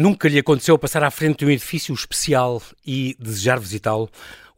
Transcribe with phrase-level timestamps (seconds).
[0.00, 4.08] Nunca lhe aconteceu passar à frente de um edifício especial e desejar visitá-lo?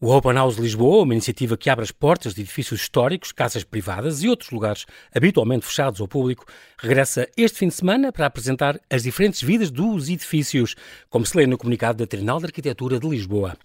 [0.04, 4.20] O Open House Lisboa, uma iniciativa que abre as portas de edifícios históricos, casas privadas
[4.24, 6.44] e outros lugares habitualmente fechados ao público,
[6.76, 10.74] regressa este fim de semana para apresentar as diferentes vidas dos edifícios,
[11.08, 13.56] como se lê no comunicado da Tribunal de Arquitetura de Lisboa.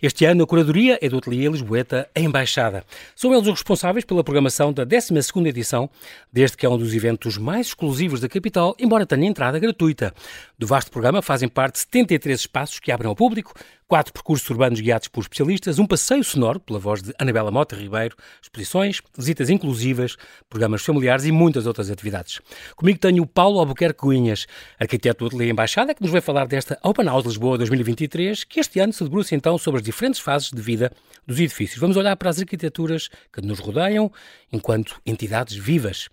[0.00, 2.86] Este ano a curadoria é do Ateliê Lisboeta Embaixada.
[3.14, 5.90] São eles os responsáveis pela programação da 12ª edição,
[6.32, 10.14] desde que é um dos eventos mais exclusivos da capital, embora tenha entrada gratuita.
[10.58, 13.52] Do vasto programa fazem parte 73 espaços que abrem ao público,
[13.92, 18.16] quatro percursos urbanos guiados por especialistas, um passeio sonoro pela voz de Anabela Mota Ribeiro,
[18.40, 20.16] exposições, visitas inclusivas,
[20.48, 22.40] programas familiares e muitas outras atividades.
[22.74, 24.46] Comigo tenho o Paulo Albuquerque Guinhas,
[24.80, 28.80] arquiteto do Ateliê Embaixada, que nos vai falar desta Open House Lisboa 2023, que este
[28.80, 30.90] ano se debruça então sobre as diferentes fases de vida
[31.26, 31.78] dos edifícios.
[31.78, 34.10] Vamos olhar para as arquiteturas que nos rodeiam
[34.50, 36.08] enquanto entidades vivas.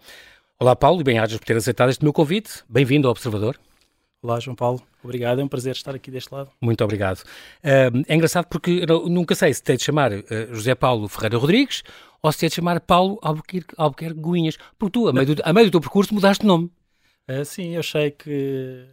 [0.60, 2.62] Olá Paulo e bem-ajas por ter aceitado este meu convite.
[2.68, 3.58] Bem-vindo ao Observador.
[4.22, 4.82] Olá, João Paulo.
[5.02, 6.52] Obrigado, é um prazer estar aqui deste lado.
[6.60, 7.20] Muito obrigado.
[7.64, 11.84] Uh, é engraçado porque nunca sei se tem de chamar uh, José Paulo Ferreira Rodrigues
[12.22, 15.54] ou se tem de chamar Paulo Albuquerque, Albuquerque Guinhas, porque tu, a meio, do, a
[15.54, 16.70] meio do teu percurso, mudaste de nome.
[17.30, 18.86] Uh, sim, eu achei que,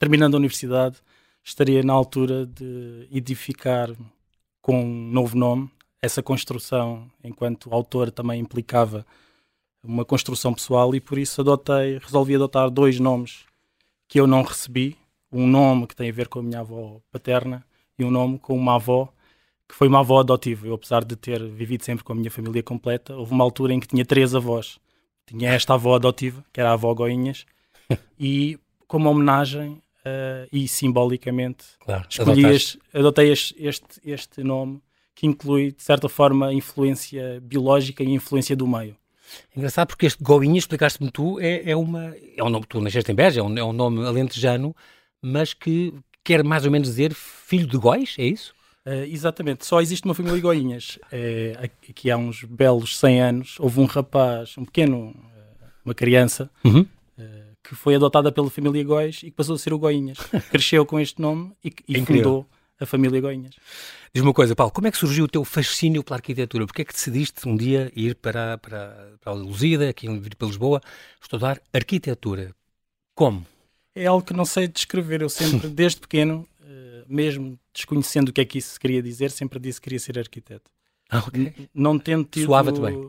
[0.00, 0.96] terminando a universidade,
[1.44, 3.90] estaria na altura de edificar
[4.60, 5.70] com um novo nome.
[6.02, 9.06] Essa construção, enquanto autor, também implicava
[9.80, 13.44] uma construção pessoal e por isso adotei, resolvi adotar dois nomes
[14.14, 14.96] que eu não recebi,
[15.32, 17.66] um nome que tem a ver com a minha avó paterna
[17.98, 19.12] e um nome com uma avó
[19.68, 20.68] que foi uma avó adotiva.
[20.68, 23.80] Eu, apesar de ter vivido sempre com a minha família completa, houve uma altura em
[23.80, 24.78] que tinha três avós.
[25.26, 27.44] Tinha esta avó adotiva, que era a avó Goinhas,
[28.16, 34.80] e como homenagem uh, e simbolicamente claro, escolhi este, adotei este, este, este nome
[35.12, 38.96] que inclui, de certa forma, influência biológica e influência do meio.
[39.56, 43.14] Engraçado porque este Goinha, explicaste-me tu, é, é, uma, é um nome, tu nasceste em
[43.14, 44.74] Beja, é um, é um nome alentejano,
[45.22, 45.92] mas que
[46.22, 48.54] quer mais ou menos dizer filho de Góis, é isso?
[48.86, 50.98] Uh, exatamente, só existe uma família de Goinhas.
[51.10, 56.50] É, aqui há uns belos 100 anos, houve um rapaz, um pequeno, eh, uma criança,
[56.62, 56.82] uhum.
[56.82, 60.18] uh, que foi adotada pela família Góis e que passou a ser o Goinhas.
[60.50, 62.46] Cresceu com este nome e, e fundou
[62.80, 63.54] a família Goinhas.
[64.12, 66.66] Diz-me uma coisa, Paulo, como é que surgiu o teu fascínio pela arquitetura?
[66.66, 70.48] Porquê é que decidiste um dia ir para, para, para a Lusida, aqui vir para
[70.48, 70.80] Lisboa,
[71.20, 72.54] estudar arquitetura?
[73.14, 73.46] Como?
[73.94, 75.22] É algo que não sei descrever.
[75.22, 79.58] Eu sempre, desde pequeno, eh, mesmo desconhecendo o que é que isso queria dizer, sempre
[79.58, 80.70] disse que queria ser arquiteto.
[81.10, 81.68] Ah, ok.
[81.72, 82.46] Não tendo tido...
[82.46, 83.08] Soava-te bem.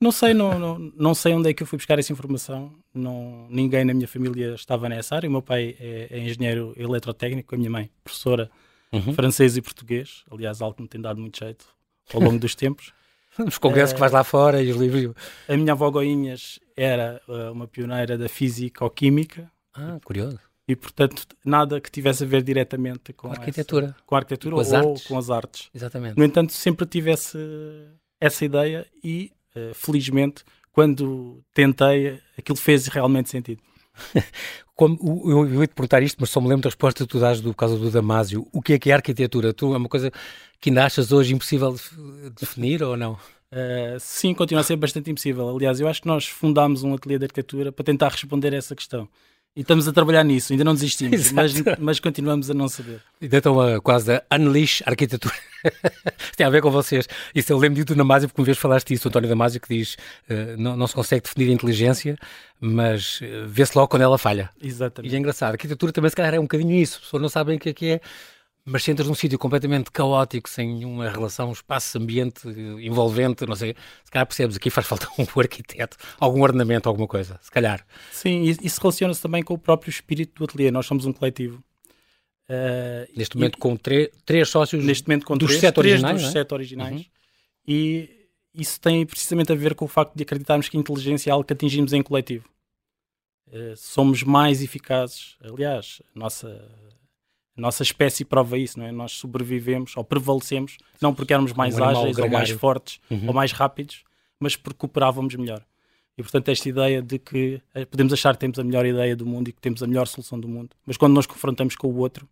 [0.00, 2.74] Não sei, não, não, não, sei onde é que eu fui buscar essa informação.
[2.92, 5.28] Não, ninguém na minha família estava nessa área.
[5.28, 8.50] O meu pai é, é engenheiro eletrotécnico, a minha mãe, professora
[8.92, 9.12] uhum.
[9.14, 10.24] francês e português.
[10.30, 11.66] Aliás, algo que me tem dado muito jeito
[12.12, 12.92] ao longo dos tempos.
[13.46, 15.14] Os congressos uh, que vais lá fora e os livros.
[15.48, 19.50] A minha avó Goinhas era uh, uma pioneira da física ou química.
[19.72, 20.38] Ah, curioso.
[20.68, 23.86] E, portanto, nada que tivesse a ver diretamente com, a arquitetura.
[23.86, 25.06] Essa, com a arquitetura com ou artes.
[25.06, 25.70] com as artes.
[25.74, 26.18] Exatamente.
[26.18, 27.38] No entanto, sempre tivesse
[28.20, 33.62] essa ideia e uh, felizmente, quando tentei, aquilo fez realmente sentido.
[34.74, 34.98] Como,
[35.30, 37.54] eu, ia te perguntar isto, mas só me lembro da resposta que tu dás do
[37.54, 38.48] caso do Damásio.
[38.52, 39.52] O que é que é arquitetura?
[39.52, 40.10] Tu é uma coisa
[40.60, 43.12] que ainda achas hoje impossível de definir ou não?
[43.12, 45.48] Uh, sim, continua a ser bastante impossível.
[45.54, 48.74] Aliás, eu acho que nós fundámos um ateliê de arquitetura para tentar responder a essa
[48.74, 49.06] questão.
[49.54, 53.02] E estamos a trabalhar nisso, ainda não desistimos, mas, mas, continuamos a não saber.
[53.20, 55.34] Ainda estão a, quase a unleash arquitetura.
[56.34, 57.06] tem a ver com vocês.
[57.34, 59.98] Isso eu lembro do Damásio, porque uma vez falaste isso, o António Damásio, que diz
[60.30, 62.16] uh, não, não se consegue definir a inteligência,
[62.58, 64.48] mas uh, vê-se logo quando ela falha.
[64.62, 65.12] Exatamente.
[65.12, 65.50] E é engraçado.
[65.50, 66.96] A arquitetura também, se calhar, é um bocadinho isso.
[66.96, 68.00] As pessoas não sabem o que é que é
[68.64, 72.48] mas se entras num sítio completamente caótico, sem nenhuma relação espaço-ambiente
[72.80, 73.74] envolvente, não sei,
[74.04, 77.84] se calhar percebes, aqui faz falta um arquiteto, algum ornamento, alguma coisa, se calhar.
[78.12, 81.62] Sim, isso relaciona-se também com o próprio espírito do ateliê, nós somos um coletivo.
[82.48, 86.20] Uh, neste momento e, com três sócios neste momento com dos três, sete três originais,
[86.20, 86.32] dos é?
[86.32, 86.96] sete originais.
[86.96, 87.04] Uhum.
[87.66, 91.32] E isso tem precisamente a ver com o facto de acreditarmos que a inteligência é
[91.32, 92.46] algo que atingimos em coletivo.
[93.48, 96.48] Uh, somos mais eficazes, aliás, a nossa
[97.56, 98.92] a nossa espécie prova isso, não é?
[98.92, 103.28] Nós sobrevivemos ou prevalecemos, não porque éramos mais um ágeis ou mais fortes uhum.
[103.28, 104.04] ou mais rápidos,
[104.40, 105.64] mas porque cooperávamos melhor.
[106.16, 109.24] E portanto, esta ideia de que eh, podemos achar que temos a melhor ideia do
[109.24, 111.96] mundo e que temos a melhor solução do mundo, mas quando nos confrontamos com o
[111.96, 112.28] outro,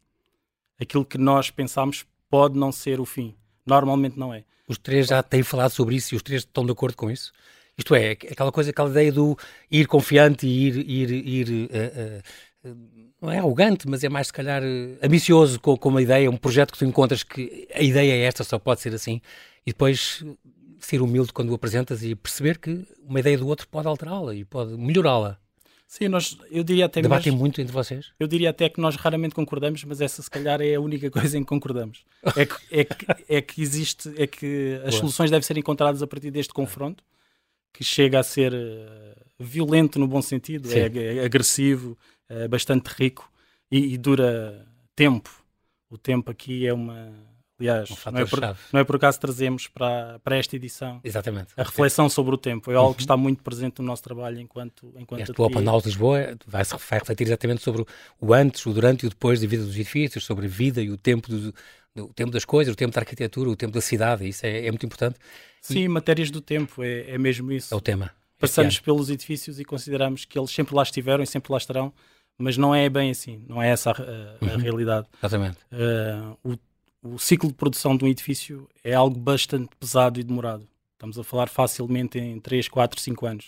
[0.80, 3.34] aquilo que nós pensamos pode não ser o fim.
[3.66, 4.44] Normalmente não é.
[4.66, 7.32] Os três já têm falado sobre isso e os três estão de acordo com isso?
[7.76, 9.36] Isto é, aquela coisa, aquela ideia do
[9.70, 12.22] ir confiante e ir, ir, ir uh, uh,
[13.20, 14.62] não é arrogante, mas é mais se calhar
[15.02, 18.44] ambicioso com, com uma ideia, um projeto que tu encontras que a ideia é esta,
[18.44, 19.20] só pode ser assim,
[19.66, 20.24] e depois
[20.78, 24.44] ser humilde quando o apresentas e perceber que uma ideia do outro pode alterá-la e
[24.44, 25.38] pode melhorá-la.
[25.86, 28.12] Sim, nós, eu diria até Debatem mesmo, muito entre vocês?
[28.18, 31.36] Eu diria até que nós raramente concordamos, mas essa se calhar é a única coisa
[31.36, 32.04] em que concordamos.
[32.36, 35.00] É que, é que, é que existe, é que as Boa.
[35.00, 37.02] soluções devem ser encontradas a partir deste confronto,
[37.72, 41.98] que chega a ser uh, violento no bom sentido, é, é, agressivo,
[42.30, 43.30] é bastante rico
[43.70, 45.30] e, e dura tempo.
[45.90, 47.12] O tempo aqui é uma
[47.60, 48.40] Aliás, um não, é por,
[48.72, 51.48] não, é por, acaso trazemos para, para esta edição Exatamente.
[51.54, 52.72] a reflexão sobre o tempo.
[52.72, 53.04] É algo que uhum.
[53.04, 56.98] está muito presente no nosso trabalho enquanto enquanto Este Open House Lisboa vai, -se, vai
[56.98, 57.84] refletir exatamente sobre
[58.18, 60.90] o antes, o durante e o depois da vida dos edifícios, sobre a vida e
[60.90, 61.54] o tempo, do, do
[62.06, 64.26] o tempo das coisas, o tempo da arquitetura, o tempo da cidade.
[64.26, 65.18] Isso é, é muito importante.
[65.60, 65.88] Sim, e...
[65.88, 67.74] matérias do tempo, é, é mesmo isso.
[67.74, 68.10] É o tema.
[68.38, 71.92] Passamos pelos edifícios e consideramos que eles sempre lá estiveram e sempre lá estarão
[72.40, 74.58] mas não é bem assim, não é essa a, a, uhum.
[74.58, 75.06] realidade.
[75.20, 75.58] Exatamente.
[75.72, 76.58] Uh, o
[77.02, 80.66] o ciclo de produção de um edifício é algo bastante pesado e demorado.
[80.92, 83.46] Estamos a falar facilmente em 3, 4, 5 anos.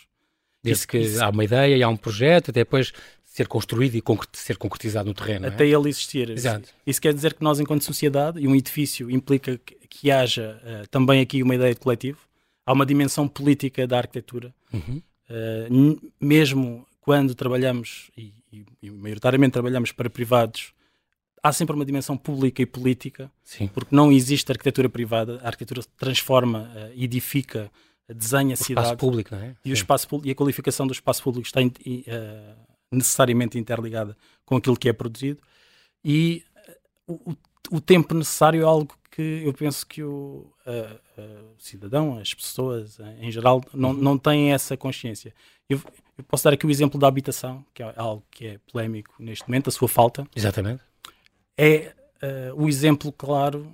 [0.62, 1.22] Desde isso, que isso...
[1.22, 2.92] há uma ideia e há um projeto, até depois
[3.24, 4.02] ser construído e
[4.32, 5.46] ser concretizado no terreno.
[5.46, 5.68] Até é?
[5.68, 6.30] ele existir.
[6.30, 6.68] Exato.
[6.86, 10.88] Isso quer dizer que nós, enquanto sociedade, e um edifício implica que, que haja uh,
[10.88, 12.20] também aqui uma ideia de coletivo,
[12.64, 14.54] há uma dimensão política da arquitetura.
[14.72, 15.02] Uhum.
[15.28, 20.72] Uh, mesmo quando trabalhamos, e, e, e maioritariamente trabalhamos para privados,
[21.42, 23.66] há sempre uma dimensão pública e política, Sim.
[23.68, 27.70] porque não existe arquitetura privada, a arquitetura transforma, uh, edifica,
[28.08, 28.86] desenha a cidade.
[28.86, 29.56] O espaço público, não é?
[29.64, 32.56] E, o espaço, e a qualificação do espaço público está in, uh,
[32.92, 35.40] necessariamente interligada com aquilo que é produzido.
[36.04, 36.44] E
[37.08, 40.50] uh, o, o, tempo necessário é algo que eu penso que o,
[41.16, 43.96] o cidadão, as pessoas em geral, não, uhum.
[43.96, 45.34] não têm essa consciência.
[45.68, 45.80] Eu,
[46.18, 49.48] eu posso dar aqui o exemplo da habitação, que é algo que é polémico neste
[49.48, 50.26] momento, a sua falta.
[50.34, 50.82] Exatamente
[51.56, 53.72] é uh, o exemplo claro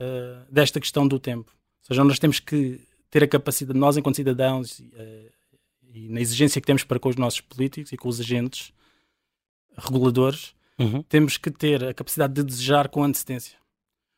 [0.00, 1.50] uh, desta questão do tempo.
[1.82, 2.80] Ou seja, nós temos que
[3.10, 5.30] ter a capacidade, nós enquanto cidadãos, uh,
[5.94, 8.72] e na exigência que temos para com os nossos políticos e com os agentes
[9.76, 11.02] reguladores, uhum.
[11.02, 13.56] temos que ter a capacidade de desejar com antecedência.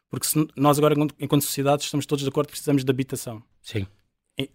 [0.08, 3.42] Porque se nós agora, enquanto sociedade, estamos todos de acordo que precisamos de habitação.
[3.62, 3.86] Sim.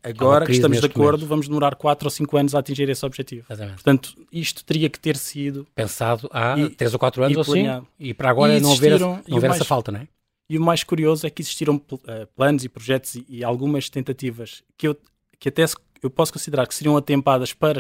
[0.04, 3.46] Agora que estamos de acordo, vamos demorar 4 ou 5 anos a atingir esse objetivo.
[3.50, 3.76] Exatamente.
[3.76, 7.66] Portanto, isto teria que ter sido pensado há 3 ou 4 anos ou assim,
[8.00, 10.08] e para agora e não haver, não haver mais, essa falta, não é?
[10.50, 12.02] E o mais curioso é que existiram uh,
[12.36, 14.98] planos e projetos e, e, algumas tentativas que eu
[15.40, 15.66] que até
[16.02, 17.80] eu posso considerar que seriam atempadas para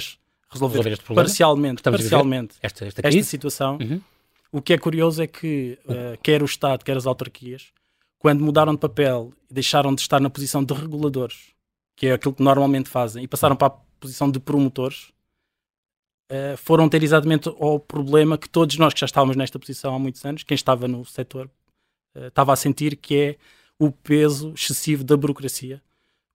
[0.51, 3.77] resolver, resolver parcialmente, parcialmente esta, esta, esta, situação.
[3.81, 4.01] Uhum.
[4.51, 7.67] O que é curioso é que uh, quer o Estado, quer as autarquias,
[8.19, 11.54] quando mudaram de papel e deixaram de estar na posição de reguladores
[11.95, 15.11] que é aquilo que normalmente fazem, e passaram para a posição de promotores,
[16.31, 19.99] uh, foram ter exatamente o problema que todos nós que já estávamos nesta posição há
[19.99, 21.49] muitos anos, quem estava no setor,
[22.15, 23.35] uh, estava a sentir que é
[23.79, 25.81] o peso excessivo da burocracia,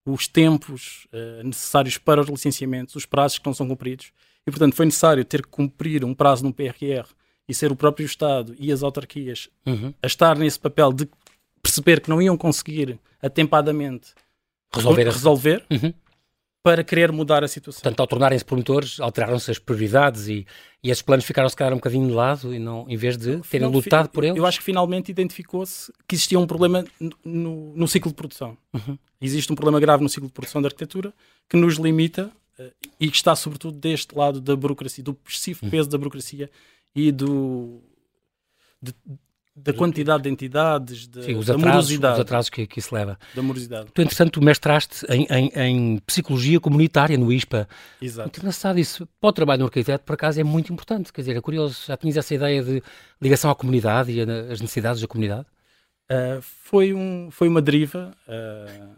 [0.05, 4.11] os tempos uh, necessários para os licenciamentos, os prazos que não são cumpridos.
[4.45, 7.05] E, portanto, foi necessário ter que cumprir um prazo no PRR
[7.47, 9.93] e ser o próprio Estado e as autarquias uhum.
[10.01, 11.07] a estar nesse papel de
[11.61, 14.13] perceber que não iam conseguir atempadamente
[14.73, 15.93] resolver, resolver uhum.
[16.63, 17.81] para querer mudar a situação.
[17.81, 20.45] Portanto, ao tornarem-se promotores, alteraram-se as prioridades e,
[20.83, 23.37] e esses planos ficaram se calhar um bocadinho de lado e não, em vez de
[23.39, 24.37] terem lutado por eles.
[24.37, 26.85] Eu acho que finalmente identificou-se que existia um problema
[27.23, 28.57] no, no ciclo de produção.
[28.73, 28.97] Uhum.
[29.19, 31.13] Existe um problema grave no ciclo de produção da arquitetura
[31.49, 35.69] que nos limita uh, e que está sobretudo deste lado da burocracia, do excessivo uhum.
[35.69, 36.49] peso da burocracia
[36.95, 37.81] e do
[38.81, 38.93] de,
[39.55, 42.13] da quantidade de entidades, de, Sim, os da atrasos, morosidade.
[42.13, 43.19] Os atrasos que, que isso leva.
[43.35, 43.89] Da morosidade.
[43.93, 47.67] Tu, entretanto, mestraste em, em, em, Psicologia Comunitária no ISPA.
[48.01, 48.27] Exato.
[48.27, 49.07] Muito engraçado isso.
[49.19, 51.11] Para o trabalho no arquiteto, por acaso, é muito importante.
[51.11, 51.83] Quer dizer, é curioso.
[51.85, 52.81] Já tinhas essa ideia de
[53.21, 55.45] ligação à comunidade e as necessidades da comunidade?
[56.09, 58.15] Uh, foi, um, foi uma deriva.
[58.27, 58.95] Uh,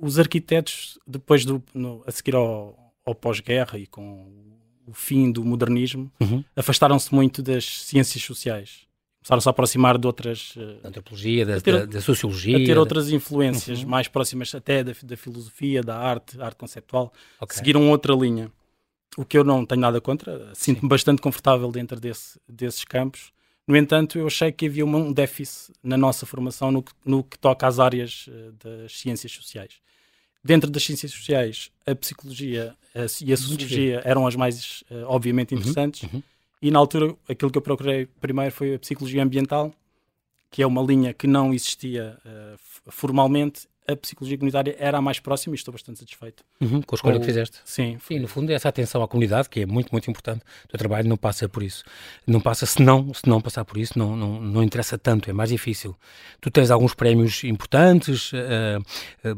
[0.00, 4.26] os arquitetos, depois do, no, a seguir ao, ao pós-guerra e com
[4.84, 6.42] o fim do modernismo, uhum.
[6.56, 8.87] afastaram-se muito das ciências sociais
[9.28, 10.54] começaram-se a aproximar de outras.
[10.56, 12.56] Eh, da antropologia, da, ter, da, da, sociologia.
[12.56, 13.88] A ter outras influências uhum.
[13.88, 17.12] mais próximas até da, da, filosofia, da arte, arte conceptual.
[17.40, 17.56] Okay.
[17.56, 18.50] Seguiram outra linha.
[19.16, 23.32] O que eu não tenho nada contra, sinto-me bastante confortável dentro desse, desses campos.
[23.66, 27.38] No entanto, eu achei que havia um déficit na nossa formação no que, no que
[27.38, 29.74] toca às áreas uh, das ciências sociais.
[30.42, 35.52] Dentro das ciências sociais, a psicologia a, e a sociologia eram as mais, uh, obviamente,
[35.52, 35.60] uhum.
[35.60, 36.04] interessantes.
[36.04, 36.10] Uhum.
[36.14, 36.22] Uhum
[36.60, 39.72] e na altura, aquilo que eu procurei primeiro foi a psicologia ambiental,
[40.50, 45.18] que é uma linha que não existia uh, formalmente, a psicologia comunitária era a mais
[45.18, 46.44] próxima e estou bastante satisfeito.
[46.60, 47.58] Uhum, com a escolha Com- que fizeste.
[47.64, 50.42] Sim, Sim, no fundo, essa atenção à comunidade, que é muito, muito importante.
[50.66, 51.82] O teu trabalho não passa por isso.
[52.26, 55.32] Não passa, se não, se não passar por isso, não, não, não interessa tanto, é
[55.32, 55.96] mais difícil.
[56.40, 58.78] Tu tens alguns prémios importantes, eh,
[59.24, 59.34] eh,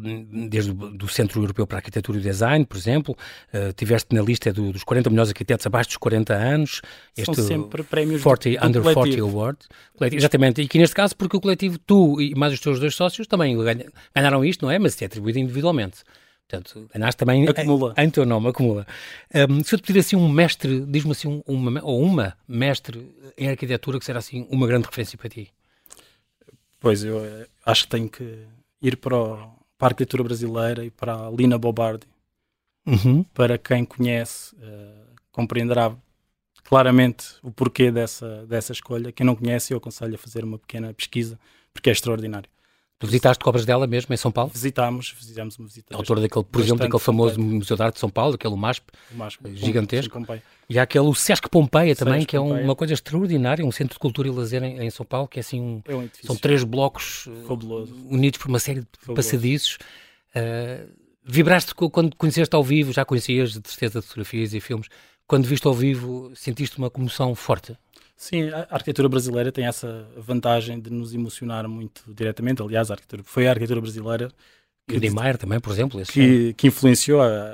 [0.49, 3.17] desde o Centro Europeu para Arquitetura e Design, por exemplo,
[3.53, 6.83] eh, tiveste na lista do- dos 40 melhores arquitetos abaixo dos 40 anos.
[7.25, 9.29] São sempre prémios 40 do, do Under 40 coletivo.
[9.29, 9.59] Award.
[9.97, 12.95] Coletivo, Exatamente, e aqui neste caso, porque o coletivo, tu e mais os teus dois
[12.95, 13.87] sócios também ganha-
[14.45, 14.79] isto, não é?
[14.79, 16.03] Mas é atribuído individualmente.
[16.49, 17.95] Portanto, ganhaste também Acumula.
[17.97, 18.85] em, em teu nome, acumula.
[19.49, 23.09] Um, se eu te pedir assim um mestre, diz-me assim um- uma, ou uma mestre
[23.39, 25.49] em arquitetura que será assim uma grande referência para ti.
[26.81, 28.47] Pois, eu eh, acho que tenho que
[28.83, 29.37] ir para, o-
[29.79, 32.07] para a arquitetura brasileira e para a Lina Bobardi.
[33.35, 34.95] Para quem conhece, eh,
[35.31, 35.95] compreenderá
[36.65, 39.13] claramente o porquê dessa, dessa escolha.
[39.13, 41.39] Quem não conhece, eu aconselho a fazer uma pequena pesquisa,
[41.73, 42.49] porque é extraordinário.
[43.01, 44.51] Tu visitaste obras dela mesmo em São Paulo?
[44.53, 45.97] Visitámos, fizemos uma visita.
[45.97, 47.55] Autora daquele, por exemplo, daquele famoso completa.
[47.57, 50.13] Museu de Arte de São Paulo, aquele MASP, mais- gigantesco.
[50.13, 50.43] Pompeia.
[50.69, 52.65] e há aquele o Sesc Pompeia também, Sesc que é um- Pompeia.
[52.65, 55.41] uma coisa extraordinária, um centro de cultura e lazer em, em São Paulo, que é
[55.41, 57.95] assim um, É um São três blocos uh, fabuloso.
[58.11, 59.17] unidos por uma série de Fabuloso.
[59.29, 59.79] passadiços.
[60.37, 60.87] Uh,
[61.25, 64.89] vibraste quando conheceste ao vivo, já conhecias de certeza de fotografias e filmes,
[65.27, 67.75] quando viste ao vivo sentiste uma comoção forte?
[68.21, 72.61] Sim, a arquitetura brasileira tem essa vantagem de nos emocionar muito diretamente.
[72.61, 74.31] Aliás, a arquitetura, foi a arquitetura brasileira
[74.87, 76.03] E o Niemeyer também, por exemplo.
[76.05, 77.53] Que, que influenciou a,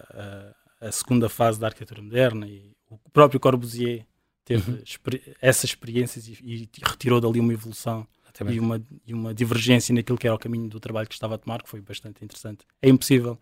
[0.80, 4.04] a- a segunda fase da arquitetura moderna e o próprio Corbusier
[4.44, 4.78] teve Uhum.
[5.40, 8.04] essas experiências e, e retirou dali uma evolução
[8.50, 11.38] e uma, e uma divergência naquilo que era o caminho do trabalho que estava a
[11.38, 12.66] tomar, que foi bastante interessante.
[12.82, 13.38] É impossível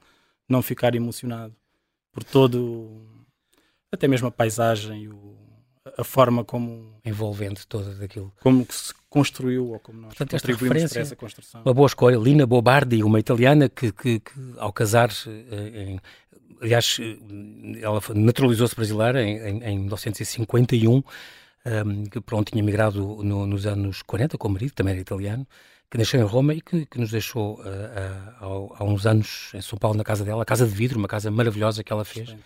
[0.46, 1.54] não ficar emocionado
[2.12, 3.06] por todo,
[3.90, 5.36] até mesmo a paisagem, o-
[5.98, 8.32] a forma como, envolvente toda daquilo.
[8.40, 11.62] como que se construiu ou como nós Portanto, esta referência- essa construção.
[11.62, 16.00] Uma boa escolha, Lina Bobardi, uma italiana que, que- que, ao casar, eh, em-
[16.62, 21.02] aliás, eh, ela naturalizou-se brasileira em, em, em 1951,
[21.66, 25.46] ehm, que pronto, tinha migrado no- nos anos 40 com o marido, também era italiano,
[25.90, 28.10] que nasceu em Roma e que, que nos deixou eh, eh,
[28.40, 31.06] há, há uns anos em São Paulo, na casa dela, a Casa de Vidro, uma
[31.08, 32.28] casa maravilhosa que ela fez.
[32.28, 32.44] Excelente.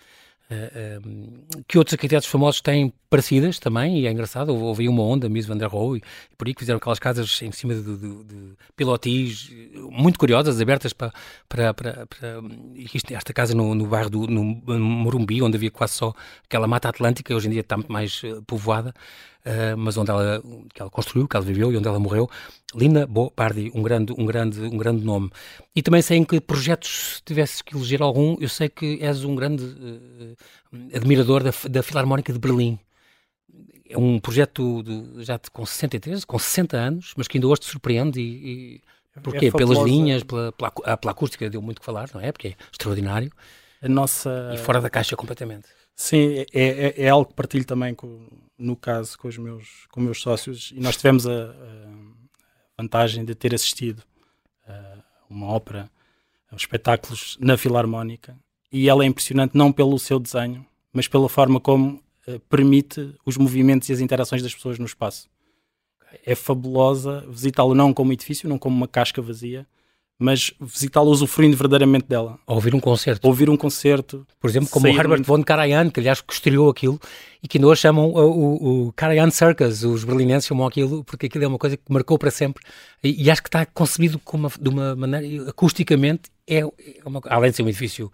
[0.51, 5.29] Uh, um, que outros arquitetos famosos têm parecidas também, e é engraçado, houve, uma onda,
[5.29, 8.23] Mies van der Rohe, e por aí que fizeram aquelas casas em cima de, de,
[8.23, 9.51] de pilotis,
[9.91, 11.13] muito curiosas, abertas para,
[11.47, 12.41] para, para, para
[12.75, 14.43] isto- esta casa no, no bairro do no
[14.79, 16.13] Morumbi, onde havia quase só
[16.43, 18.91] aquela mata atlântica, hoje em dia está muito mais eh, povoada,
[19.49, 20.41] uh, mas onde ela,
[20.73, 22.29] que ela construiu, que ela viveu e onde ela morreu,
[22.75, 25.31] Lina Bobardi, um grande, um grande, um grande nome.
[25.75, 29.23] E também sei em que projetos, se tivesses que eleger algum, eu sei que és
[29.23, 29.65] um grande
[30.73, 32.77] eh, admirador da, da Filarmónica de Berlim.
[33.89, 37.61] É um projeto de- já de, com 63, com 60 anos, mas que ainda hoje
[37.61, 38.81] te surpreende e,
[39.15, 39.47] e porquê?
[39.47, 42.31] É Pelas linhas, pela, pela, pela acústica deu muito que falar, não é?
[42.31, 43.31] Porque é extraordinário
[43.81, 44.51] A nossa...
[44.53, 45.67] e fora da caixa completamente.
[46.01, 48.25] Sim, é, é, é algo que partilho também, com,
[48.57, 50.71] no caso, com os meus, com meus sócios.
[50.73, 54.01] E nós tivemos a, a vantagem de ter assistido
[54.65, 55.91] a uma ópera,
[56.49, 58.39] a espetáculos na Filarmónica.
[58.71, 63.35] E ela é impressionante não pelo seu desenho, mas pela forma como eh, permite os
[63.35, 65.29] movimentos e as interações das pessoas no espaço.
[66.25, 69.67] É fabulosa visitá-lo não como edifício, não como uma casca vazia,
[70.21, 72.37] mas visitá-lo usufruindo verdadeiramente dela.
[72.45, 76.01] Ao ouvir um concerto, Ouvir um concerto, por exemplo, como o Herbert von Karajan, que
[76.01, 76.99] aliás estreou aquilo
[77.41, 81.27] e que ainda hoje chamam o, o, o Karajan Circus, os berlinenses chamam aquilo, porque
[81.27, 82.61] aquilo é uma coisa que marcou para sempre
[83.01, 86.69] e, e acho que está concebido uma- de uma maneira, acusticamente, é, é
[87.05, 88.11] uma, além de ser um edifício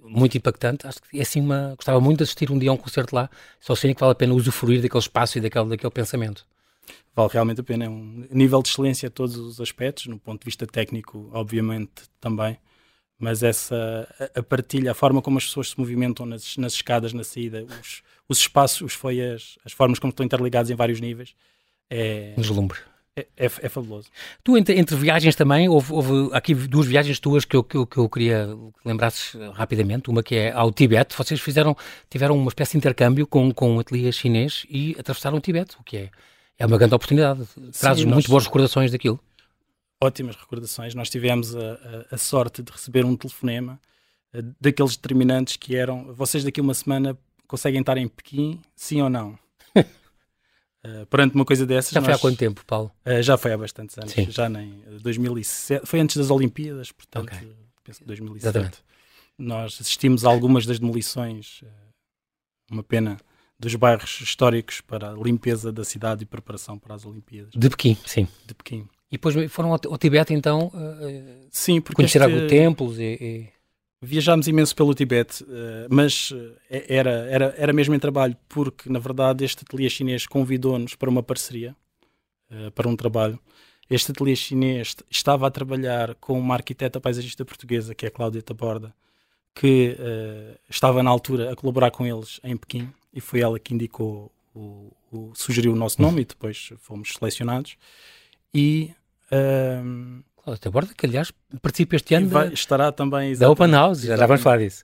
[0.00, 2.76] muito impactante, acho que é assim uma, gostava muito de assistir um dia a um
[2.76, 3.28] concerto lá,
[3.60, 6.46] só sei que vale a pena usufruir daquele espaço e daquele, daquele pensamento.
[7.14, 7.84] Vale realmente a pena.
[7.84, 12.02] É um nível de excelência a todos os aspectos, no ponto de vista técnico, obviamente,
[12.20, 12.56] também.
[13.18, 17.12] Mas essa a- a partilha, a forma como as pessoas se movimentam nas, nas escadas,
[17.12, 21.34] na saída, os, os espaços, os foias, as formas como estão interligados em vários níveis,
[21.90, 22.78] é, Um deslumbre.
[23.16, 24.08] é, é, é fabuloso.
[24.44, 27.84] Tu, entre, entre viagens também, houve, houve aqui duas viagens tuas que eu, que eu,
[27.86, 28.46] que eu queria
[28.80, 30.08] que lembrasses eh, rapidamente.
[30.08, 31.16] Uma que é ao Tibete.
[31.16, 31.76] Vocês fizeram,
[32.08, 35.82] tiveram uma espécie de intercâmbio com, com um ateliê chinês e atravessaram o Tibete, o
[35.82, 36.10] que é,
[36.58, 37.46] é uma grande oportunidade.
[37.78, 39.18] Trazes nós- muito boas recordações daquilo.
[40.02, 40.94] Ótimas recordações.
[40.94, 41.60] Nós tivemos a,
[42.10, 43.80] a- a sorte de receber um telefonema
[44.32, 49.00] eh, daqueles determinantes que eram: vocês daqui a uma semana conseguem estar em Pequim, sim
[49.02, 49.38] ou não?
[50.84, 52.92] Eh, perante uma coisa dessas, Já foi há nós- quanto tempo, Paulo?
[53.04, 54.30] Uh, já foi há bastantes anos, Sim.
[54.30, 57.48] já nem uh, 2007, foi antes das Olimpíadas, portanto, Ok.
[57.48, 58.44] uh, penso que 2007.
[58.46, 58.78] Exatamente.
[59.36, 61.66] Nós assistimos a algumas das demolições, uh,
[62.70, 63.18] uma pena,
[63.58, 67.96] dos bairros históricos para a limpeza da cidade e preparação para as Olimpíadas De Pequim,
[68.06, 68.28] sim.
[68.46, 68.88] de Pequim.
[69.10, 73.18] E depois foram ao, ao Tibete, então, uh, Sim, porque conhecer este, templos e...
[73.20, 73.48] e...
[74.00, 75.44] Viajámos imenso pelo Tibete,
[75.90, 76.32] mas
[76.70, 81.20] era, era, era mesmo em trabalho, porque, na verdade, este ateliê chinês convidou-nos para uma
[81.20, 81.74] parceria,
[82.76, 83.40] para um trabalho.
[83.90, 88.40] Este ateliê chinês estava a trabalhar com uma arquiteta paisagista portuguesa, que é a Cláudia
[88.40, 88.94] Taborda,
[89.52, 89.96] que
[90.70, 94.92] estava na altura a colaborar com eles em Pequim e foi ela que indicou, o,
[95.10, 97.76] o, sugeriu o nosso nome e depois fomos selecionados.
[98.54, 98.92] E.
[99.30, 104.00] Uh, Cláudia Taborda, que aliás participa este ano vai, da, estará também da Open House,
[104.00, 104.82] já vamos falar disso.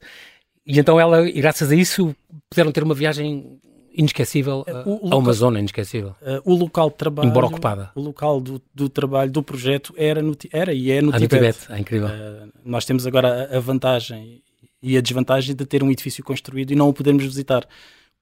[0.67, 2.15] E então ela, e graças a isso,
[2.51, 3.59] puderam ter uma viagem
[3.95, 6.15] inesquecível o, a uma zona inesquecível.
[6.21, 7.91] Uh, o local de trabalho, embora ocupada.
[7.95, 11.35] O local do, do trabalho do projeto era, no, era e é no ah, Tibete.
[11.35, 11.73] No Tibete.
[11.73, 12.09] É incrível.
[12.09, 14.43] Uh, nós temos agora a, a, vantagem
[14.83, 17.67] e a desvantagem de ter um edifício construído e não o podermos visitar,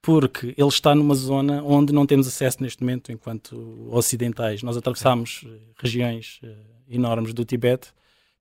[0.03, 4.61] porque ele está numa zona onde não temos acesso neste momento enquanto ocidentais.
[4.61, 5.47] Nós atravessámos
[5.81, 6.41] regiões
[6.89, 7.93] enormes do Tibete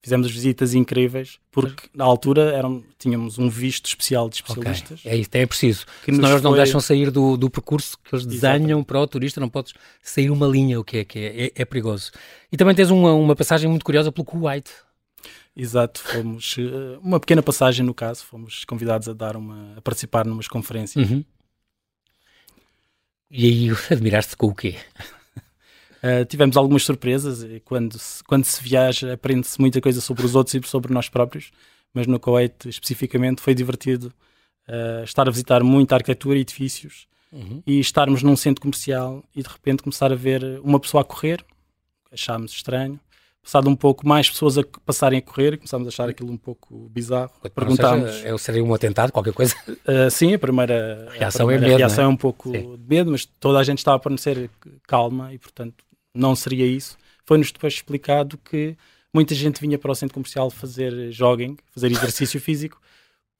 [0.02, 4.98] fizemos visitas incríveis, porque na altura eram, tínhamos um visto especial de especialistas.
[5.00, 5.12] Okay.
[5.12, 5.86] É isso, é preciso.
[6.04, 6.58] Que Senão eles não foi...
[6.58, 8.86] deixam sair do, do percurso que eles desenham Exatamente.
[8.86, 11.64] para o turista, não podes sair uma linha, o que é, que é, é, é
[11.64, 12.10] perigoso.
[12.50, 14.68] E também tens uma, uma passagem muito curiosa pelo Kuwait.
[15.54, 20.26] Exato, fomos eh, uma pequena passagem no caso, fomos convidados a dar uma a participar
[20.26, 21.08] numas conferências.
[21.08, 21.22] Uhum.
[23.32, 24.76] E aí admiraste com o quê?
[26.02, 30.34] Uh, tivemos algumas surpresas e quando se, quando se viaja aprende-se muita coisa sobre os
[30.34, 31.50] outros e sobre nós próprios,
[31.94, 34.12] mas no Kuwait especificamente foi divertido
[34.68, 37.62] uh, estar a visitar muita arquitetura e edifícios uhum.
[37.66, 41.42] e estarmos num centro comercial e de repente começar a ver uma pessoa a correr,
[42.12, 43.00] achámos estranho.
[43.42, 46.88] Passado um pouco, mais pessoas a passarem a correr, começámos a achar aquilo um pouco
[46.88, 47.32] bizarro.
[47.52, 48.12] Perguntámos.
[48.12, 49.56] Seja, é, seria um atentado, qualquer coisa?
[49.68, 52.06] Uh, sim, a primeira reação, a primeira é, medo, reação é?
[52.06, 52.76] é um pouco sim.
[52.76, 54.48] de medo, mas toda a gente estava a permanecer
[54.86, 55.84] calma e, portanto,
[56.14, 56.96] não seria isso.
[57.26, 58.76] Foi-nos depois explicado que
[59.12, 62.80] muita gente vinha para o centro comercial fazer jogging, fazer exercício físico,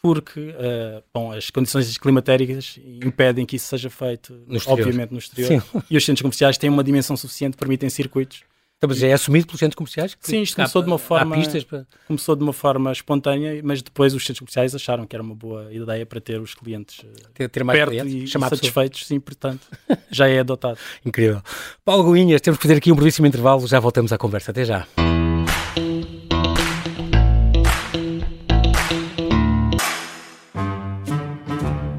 [0.02, 5.62] porque uh, bom, as condições climatéricas impedem que isso seja feito, no obviamente, no exterior.
[5.62, 5.82] Sim.
[5.88, 8.42] E os centros comerciais têm uma dimensão suficiente, permitem circuitos
[8.82, 10.16] então, é assumido pelos centros comerciais?
[10.20, 11.86] Sim, isto começou de uma forma para...
[12.06, 15.72] começou de uma forma espontânea, mas depois os centros comerciais acharam que era uma boa
[15.72, 19.66] ideia para ter os clientes eh, ter, ter mais perto clientes, e satisfeitos, sim, portanto,
[20.10, 20.78] já é adotado.
[21.06, 21.42] Incrível.
[21.84, 24.50] Paulo Goinhas, temos que fazer aqui um brevíssimo intervalo, já voltamos à conversa.
[24.50, 24.86] Até já.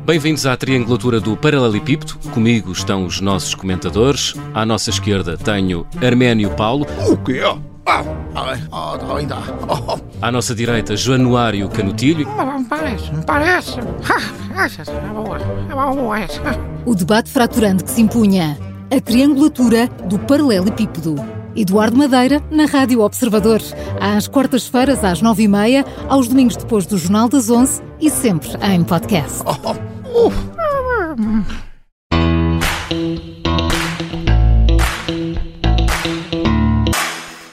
[0.06, 2.16] Bem-vindos à triangulatura do Paralelepípedo.
[2.34, 4.34] Comigo estão os nossos comentadores.
[4.54, 6.86] À nossa esquerda tenho Arménio Paulo.
[7.08, 7.40] O quê?
[7.86, 8.04] Ah,
[9.16, 9.38] ainda.
[10.22, 12.28] À nossa direita, Januário Canutilho.
[12.68, 13.80] Parece, parece.
[16.86, 18.58] O debate fraturante que se impunha.
[18.94, 21.16] A triangulatura do Paralelepípedo.
[21.56, 23.62] Eduardo Madeira, na Rádio Observador.
[24.02, 28.50] Às quartas-feiras, às nove e meia, aos domingos depois do Jornal das Onze e sempre
[28.62, 29.44] em podcast.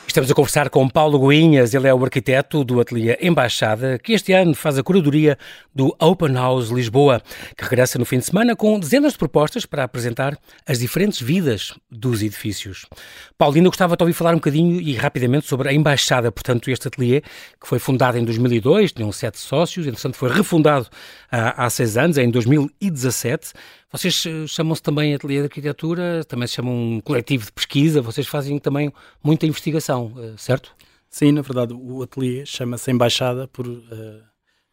[0.06, 4.32] Estamos a conversar com Paulo Goinhas, ele é o arquiteto do Ateliê Embaixada, que este
[4.32, 5.38] ano faz a curadoria
[5.74, 7.22] do Open House Lisboa,
[7.56, 11.74] que regressa no fim de semana com dezenas de propostas para apresentar as diferentes vidas
[11.90, 12.86] dos edifícios.
[13.40, 16.88] Paulo, ainda gostava de ouvir falar um bocadinho e rapidamente sobre a Embaixada, portanto, este
[16.88, 20.86] ateliê, que foi fundado em 2002, tinham sete sócios, entretanto foi refundado
[21.32, 23.54] há, há seis anos, em 2017.
[23.90, 28.26] Vocês eh, chamam-se também Ateliê de Arquitetura, também se chamam um coletivo de pesquisa, vocês
[28.26, 28.92] fazem também
[29.24, 30.76] muita investigação, eh, certo?
[31.08, 34.22] Sim, na verdade, o ateliê chama-se Embaixada por uh,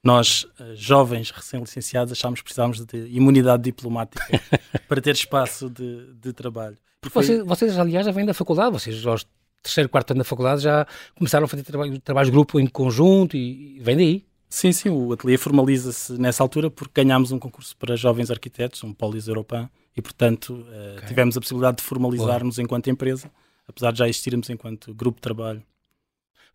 [0.04, 4.42] nós, jovens recém-licenciados, achámos que precisávamos de imunidade diplomática
[4.90, 6.78] para ter espaço de, de trabalho.
[7.10, 7.38] Porque foi...
[7.38, 9.26] vocês, vocês, aliás, já vêm da faculdade, vocês aos
[9.62, 13.36] terceiro, quarto ano da faculdade já começaram a fazer trabalho, trabalhos de grupo em conjunto
[13.36, 14.26] e, e vem daí.
[14.50, 18.94] Sim, sim, o ateliê formaliza-se nessa altura porque ganhámos um concurso para jovens arquitetos, um
[18.94, 21.08] Polis Europan, e portanto eh, okay.
[21.10, 23.30] tivemos a possibilidade de formalizarmos enquanto empresa,
[23.68, 25.62] apesar de já existirmos enquanto grupo de trabalho.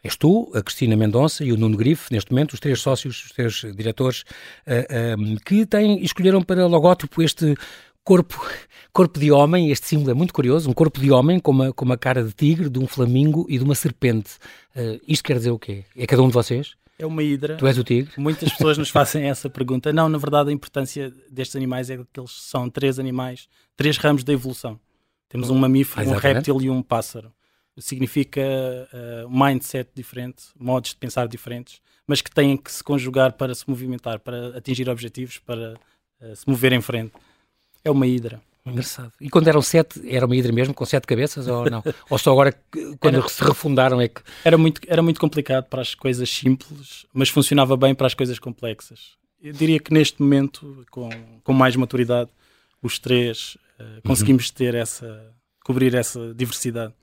[0.03, 3.31] És tu, a Cristina Mendonça e o Nuno Grifo, neste momento, os três sócios, os
[3.31, 4.25] três diretores,
[4.67, 7.55] uh, uh, que têm, escolheram para logótipo este
[8.05, 8.41] corpo,
[8.93, 11.85] corpo de homem, este símbolo é muito curioso, um corpo de homem com uma, com
[11.85, 14.37] uma cara de tigre, de um flamingo e de uma serpente.
[14.75, 15.85] Uh, isto quer dizer o quê?
[15.97, 16.75] É cada um de vocês?
[16.99, 17.57] É uma hidra.
[17.57, 18.13] Tu és o tigre?
[18.17, 19.93] Muitas pessoas nos fazem essa pergunta.
[19.93, 24.23] Não, na verdade, a importância destes animais é que eles são três animais, três ramos
[24.23, 24.79] da evolução.
[25.29, 27.33] Temos um mamífero, ah, um réptil e um pássaro.
[27.79, 33.33] Significa uh, um mindset diferente, modos de pensar diferentes, mas que têm que se conjugar
[33.33, 35.75] para se movimentar, para atingir objetivos, para
[36.21, 37.13] uh, se mover em frente.
[37.85, 38.41] É uma hidra.
[38.65, 39.13] Engraçado.
[39.21, 41.83] E quando eram sete, era uma hidra mesmo, com sete cabeças, ou não?
[42.09, 42.55] ou só agora,
[43.01, 44.21] quando era, se refundaram, é que...
[44.45, 48.39] Era muito, era muito complicado para as coisas simples, mas funcionava bem para as coisas
[48.39, 49.17] complexas.
[49.43, 51.11] Eu diria que neste momento, com,
[51.43, 52.31] com mais maturidade,
[52.81, 54.55] os três uh, conseguimos uhum.
[54.55, 56.95] ter essa, cobrir essa diversidade.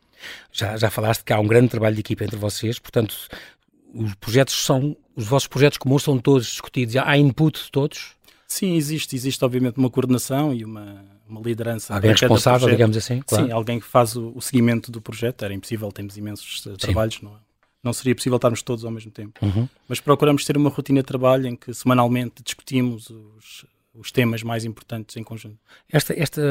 [0.51, 3.15] Já, já falaste que há um grande trabalho de equipa entre vocês, portanto,
[3.93, 8.15] os projetos são, os vossos projetos comuns são todos discutidos, há input de todos?
[8.49, 11.93] Sim, existe, existe obviamente uma coordenação e uma, uma liderança.
[11.93, 13.21] Alguém responsável, digamos assim?
[13.21, 13.45] Claro.
[13.45, 15.45] Sim, alguém que faz o, o, seguimento do projeto.
[15.45, 16.75] Era impossível, temos imensos Sim.
[16.75, 17.39] trabalhos, não, é?
[17.83, 19.39] não seria possível estarmos todos ao mesmo tempo.
[19.45, 19.69] Uhum.
[19.87, 24.65] Mas procuramos ter uma rotina de trabalho em que semanalmente discutimos os, os temas mais
[24.65, 25.59] importantes em conjunto.
[25.91, 26.41] Esta, esta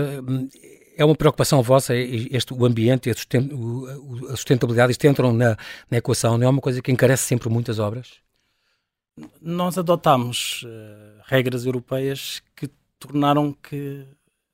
[0.96, 5.56] é uma preocupação vossa, este, o ambiente e a, sustentabilidade, isto entram na,
[5.90, 8.20] na equação, não é uma coisa que encarece sempre muitas obras?
[9.40, 14.04] Nós adotámos uh, regras europeias que tornaram que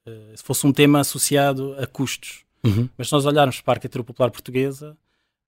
[0.07, 2.45] uh, fosse um tema associado a custos.
[2.65, 2.89] Uhum.
[2.97, 4.97] Mas se nós olharmos para a arquitetura popular portuguesa,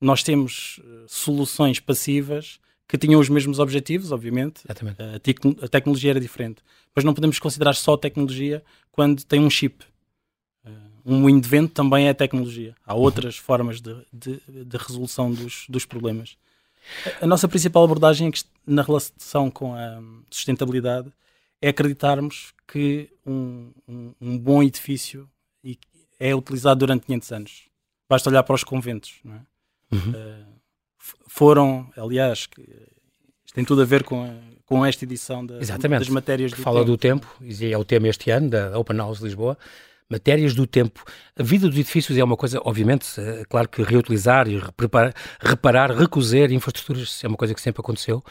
[0.00, 4.62] nós temos uh, soluções passivas que tinham os mesmos objetivos, obviamente.
[4.68, 5.16] A,
[5.64, 6.62] a, tecnologia era diferente.
[6.94, 9.84] Mas não podemos considerar só tecnologia quando tem um chip.
[11.04, 12.74] Um moinho de vento também é tecnologia.
[12.84, 13.44] Há outras uhum.
[13.44, 16.36] formas de, de, de resolução dos, dos problemas.
[17.20, 18.30] A nossa principal abordagem
[18.66, 21.12] na relação com a sustentabilidade
[21.60, 25.28] é acreditarmos que um, um, um bom edifício
[26.18, 27.62] é utilizado durante 500 anos.
[28.08, 29.20] Basta olhar para os conventos.
[29.26, 29.96] É?
[29.96, 30.10] Uhum.
[30.10, 30.56] Uh,
[31.26, 32.60] foram, aliás, que,
[33.44, 36.80] isto tem tudo a ver com, a, com esta edição da, das matérias do fala
[36.80, 36.90] tempo.
[36.90, 39.56] do tempo, e é o tema este ano da Open House Lisboa
[40.08, 41.02] matérias do tempo.
[41.38, 45.90] A vida dos edifícios é uma coisa, obviamente, é claro que reutilizar e reparar, reparar,
[45.90, 48.22] recozer infraestruturas é uma coisa que sempre aconteceu.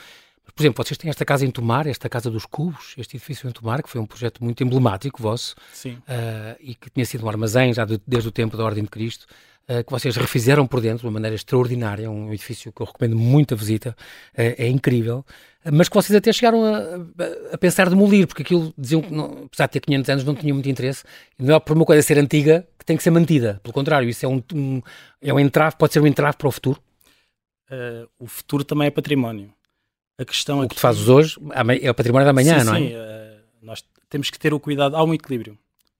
[0.55, 3.51] Por exemplo, vocês têm esta casa em Tomar, esta casa dos cubos, este edifício em
[3.51, 5.55] Tomar, que foi um projeto muito emblemático vosso.
[5.97, 8.89] Uh, e que tinha sido um armazém já de, desde o tempo da Ordem de
[8.89, 9.25] Cristo,
[9.85, 13.53] que vocês refizeram por dentro de uma maneira extraordinária, um edifício que eu recomendo muito
[13.53, 13.95] a visita,
[14.33, 15.25] uh, é incrível
[15.71, 19.65] mas que vocês até chegaram a, a, pensar demolir, porque aquilo diziam que, não, apesar
[19.65, 21.03] de ter 500 anos, não tinha muito interesse.
[21.39, 23.59] Não é por uma coisa ser antiga que tem que ser mantida.
[23.63, 24.81] Pelo contrário, isso é um, um
[25.21, 26.79] é um entrave, pode ser um entrave para o futuro.
[27.71, 29.51] Uh, o futuro também é património.
[30.19, 30.69] A questão o aqui...
[30.69, 31.35] que tu fazes hoje
[31.81, 32.79] é o património da manhã, sim, não é?
[32.79, 35.57] Sim, uh, nós temos que ter o cuidado, há um equilíbrio.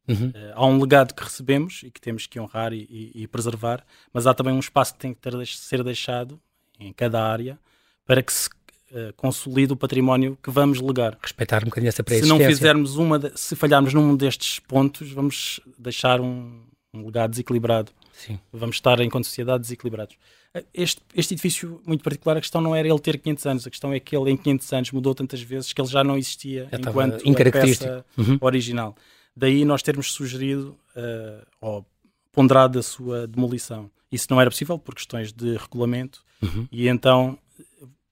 [0.08, 0.30] Uhum.
[0.30, 3.84] Uh, há um legado que recebemos e que temos que honrar e, e, e, preservar,
[4.14, 6.40] mas há também um espaço que tem que ter, ser deixado
[6.80, 7.58] em cada área
[8.06, 11.18] para que se uh, consolide o património que vamos legar.
[11.22, 15.12] Respeitar um bocadinho essa pré Se não fizermos uma, de, se falharmos num destes pontos,
[15.12, 16.62] vamos deixar um,
[16.94, 17.92] um legado desequilibrado.
[18.14, 18.40] Sim.
[18.54, 20.16] Vamos estar enquanto sociedade desequilibrados.
[20.54, 23.70] Eh, este, este edifício, muito particular, a questão não era ele ter 500 anos, a
[23.70, 26.70] questão é que ele em 500 anos mudou tantas vezes que ele já não existia
[26.72, 28.38] já enquanto a peça uhum.
[28.40, 28.96] original.
[29.36, 31.86] Daí nós termos sugerido uh, ou
[32.32, 33.90] ponderado a sua demolição.
[34.12, 36.68] Isso não era possível por questões de regulamento uhum.
[36.72, 37.38] e então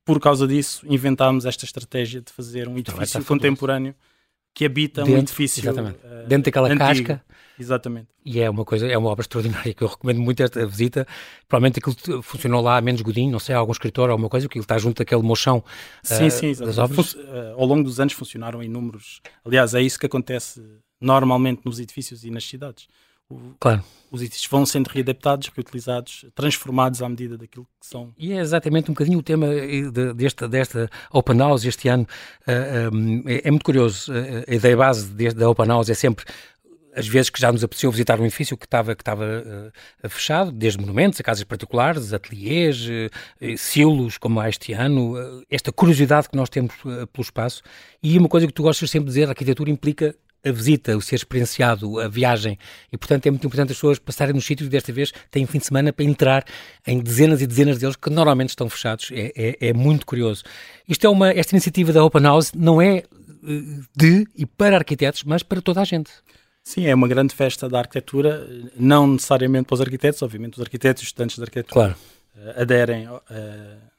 [0.05, 3.95] por causa disso, inventámos esta estratégia de fazer um edifício contemporâneo
[4.53, 7.07] que habita dentro, um edifício uh, dentro daquela antigo.
[7.07, 7.23] casca.
[7.57, 8.07] Exatamente.
[8.25, 11.07] E é uma coisa, é uma obra extraordinária que eu recomendo muito esta visita.
[11.47, 14.57] Provavelmente aquilo funcionou lá a menos godinho, não sei, algum escritor ou alguma coisa, que
[14.57, 15.63] ele está junto daquele mochão
[16.03, 17.13] sim, uh, sim, das obras.
[17.13, 19.21] uh, ao longo dos anos funcionaram inúmeros.
[19.45, 20.61] Aliás, é isso que acontece
[21.03, 22.87] normalmente nos edifícios e nas cidades.
[23.59, 23.83] Claro.
[24.11, 28.13] Os edifícios vão sendo readaptados, reutilizados, transformados à medida daquilo que são.
[28.17, 32.07] E é exatamente um bocadinho o tema de, desta, desta Open House este ano.
[32.47, 34.11] Uh, um, é, é, muito curioso.
[34.47, 36.25] A ideia base da Open House é sempre
[36.95, 39.25] as vezes que já nos apeteceu visitar um edifício que estava, que estava
[40.03, 45.43] uh, fechado, desde monumentos a casas particulares, ateliês, uh, silos, como há este ano, uh,
[45.49, 47.61] esta curiosidade que nós temos pelo espaço.
[48.01, 51.01] E uma coisa que tu gostas sempre de dizer, a arquitetura implica a visita, o
[51.01, 52.57] ser experienciado, a viagem.
[52.91, 54.69] E, portanto, é muito importante as pessoas passarem nos sítios.
[54.69, 56.43] Desta vez têm fim de semana para entrar
[56.85, 59.09] em dezenas e dezenas deles que normalmente estão fechados.
[59.11, 60.43] É, é, é muito curioso.
[60.87, 63.03] Isto é uma, esta iniciativa da Open House não é eh,
[63.95, 66.11] de e para arquitetos, mas para toda a gente.
[66.63, 71.01] Sim, é uma grande festa da arquitetura, não necessariamente para os arquitetos, obviamente os arquitetos
[71.01, 71.97] e os estudantes de arquitetura
[72.35, 72.55] claro.
[72.57, 73.19] uh, aderem uh,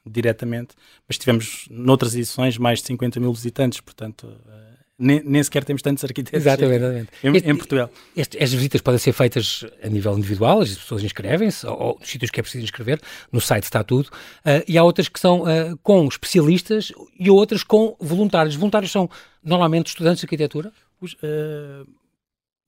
[0.03, 0.75] diretamente,
[1.07, 5.81] mas tivemos noutras edições mais de 50 mil visitantes, portanto uh, nem, nem, sequer temos
[5.81, 7.89] tantos arquitetos exatamente, Em, este, em, Portugal.
[8.15, 12.09] Este, as visitas podem ser feitas a nível individual, as pessoas inscrevem-se, ou, ou nos
[12.09, 15.41] sítios que é preciso inscrever, no site está tudo, uh, e há outras que são
[15.41, 18.55] uh, com especialistas e outras com voluntários.
[18.55, 19.09] Voluntários são
[19.43, 20.71] normalmente estudantes de arquitetura?
[21.01, 21.85] Os, uh,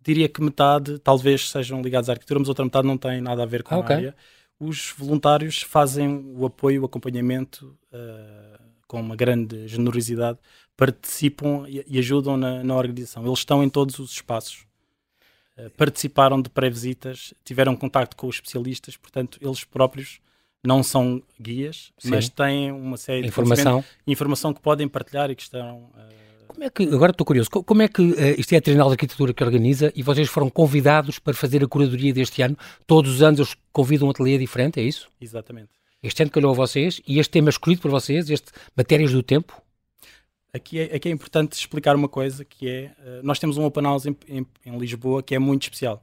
[0.01, 3.45] diria que metade talvez sejam ligados à arquitetura, mas outra metade não tem nada a
[3.45, 3.95] ver com ah, okay.
[3.95, 4.15] a área.
[4.59, 7.77] Os voluntários fazem o apoio, o acompanhamento
[8.87, 10.39] com uma grande generosidade
[10.77, 13.25] participam e, ajudam na, na, organização.
[13.25, 14.65] Eles estão em todos os espaços.
[15.57, 20.19] uh, participaram de pré-visitas, tiveram contato com os especialistas, portanto, eles próprios
[20.63, 22.11] não são guias, Sim.
[22.11, 25.89] mas têm uma série de informação, informação que podem partilhar e que estão.
[25.95, 26.27] Uh...
[26.47, 28.93] Como é que, agora estou curioso, como é que uh, isto é a Trienal de
[28.93, 32.57] Arquitetura que organiza e vocês foram convidados para fazer a curadoria deste ano?
[32.85, 35.07] Todos os anos eles convidam um ateliê diferente, é isso?
[35.19, 35.69] Exatamente.
[36.03, 39.59] Este ano calhou a vocês e este tema escolhido por vocês, este Matérias do Tempo?
[40.53, 43.83] Aqui é, aqui é importante explicar uma coisa que é, uh, nós temos um Open
[43.83, 46.01] House em, em, em Lisboa que é muito especial.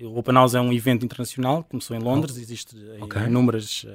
[0.00, 3.22] O Open House é um evento internacional, começou em Londres, existe okay.
[3.22, 3.88] em inúmeras uh,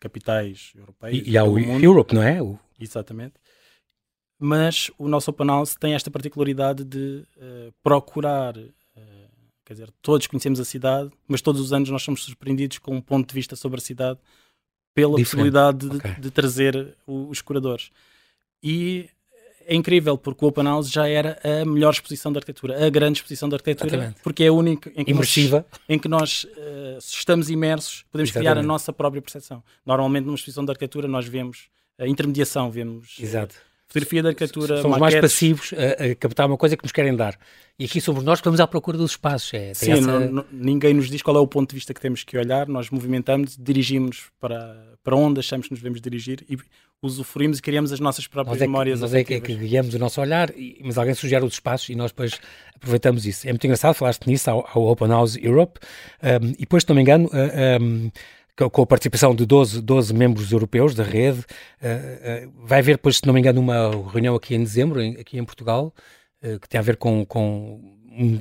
[0.00, 1.26] capitais europeias.
[1.26, 1.84] E, e há o mundo.
[1.84, 2.40] Europe, não é?
[2.40, 2.58] O...
[2.80, 3.34] Exatamente.
[4.38, 8.70] Mas o nosso Open House tem esta particularidade de uh, procurar, uh,
[9.66, 13.00] quer dizer, todos conhecemos a cidade, mas todos os anos nós somos surpreendidos com um
[13.00, 14.18] ponto de vista sobre a cidade
[14.94, 15.24] pela Diferente.
[15.24, 16.14] possibilidade de, okay.
[16.14, 17.90] de trazer os curadores.
[18.62, 19.08] E
[19.66, 23.18] é incrível porque o Open House já era a melhor exposição de arquitetura, a grande
[23.18, 24.20] exposição de arquitetura, Exatamente.
[24.22, 25.66] porque é a única em que Imersiva.
[25.70, 28.52] nós, em que nós uh, estamos imersos, podemos Exatamente.
[28.52, 29.62] criar a nossa própria percepção.
[29.84, 31.68] Normalmente numa exposição de arquitetura nós vemos
[31.98, 33.56] a intermediação, vemos Exato.
[33.88, 35.00] Fotografia de arquitetura, Somos maquetes.
[35.00, 37.38] mais passivos a, a, captar uma coisa que nos querem dar.
[37.78, 39.54] E aqui somos nós que vamos à procura dos espaços.
[39.54, 40.00] É, Sim, essa...
[40.02, 42.68] não, não, ninguém nos diz qual é o ponto de vista que temos que olhar,
[42.68, 46.58] nós movimentamos, dirigimos para, para onde achamos que nos devemos dirigir e
[47.00, 49.00] usufruímos e criamos as nossas próprias nós é que, memórias.
[49.00, 51.94] Nós é que, é que guiamos o nosso olhar, mas alguém sugere os espaços e
[51.94, 52.38] nós depois
[52.74, 53.46] aproveitamos isso.
[53.48, 55.78] É muito engraçado, falaste nisso ao, ao Open House Europe
[56.22, 58.10] um, e depois, se não me engano, uh, um,
[58.70, 63.18] com a participação de 12, 12 membros europeus da rede, uh, uh, vai haver depois,
[63.18, 65.94] se não me engano, uma reunião aqui em dezembro, em, aqui em Portugal,
[66.62, 67.98] que tem a ver com, com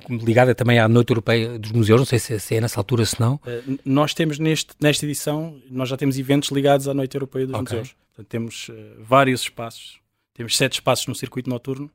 [0.09, 3.19] ligada também à Noite Europeia dos Museus, não sei se, se é nessa altura, se
[3.19, 3.35] não.
[3.35, 7.55] Uh, nós temos neste, nesta edição, nós já temos eventos ligados à Noite Europeia dos
[7.55, 7.77] okay.
[7.77, 7.95] Museus.
[8.09, 9.99] Portanto, temos uh, vários espaços,
[10.33, 11.91] temos sete espaços no circuito noturno.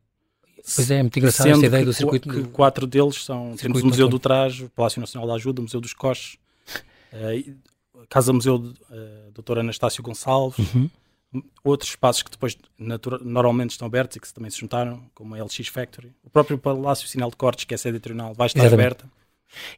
[0.77, 2.29] Pois é, é muito engraçado esta ideia do circuito.
[2.29, 4.11] Que quatro deles são, temos o Museu noturno.
[4.11, 6.37] do Traje, o Palácio Nacional da Ajuda, o Museu dos Coches,
[7.13, 7.55] uh,
[8.09, 8.73] Casa Museu uh,
[9.33, 9.59] Dr.
[9.59, 10.89] Anastácio Gonçalves, uhum
[11.65, 15.69] outros espaços que depois normalmente estão abertos e que também se juntaram, como a LX
[15.69, 16.13] Factory.
[16.23, 18.87] O próprio Palácio Sinal de Cortes, que é a sede tribunal, vai estar Exatamente.
[18.87, 19.23] aberta.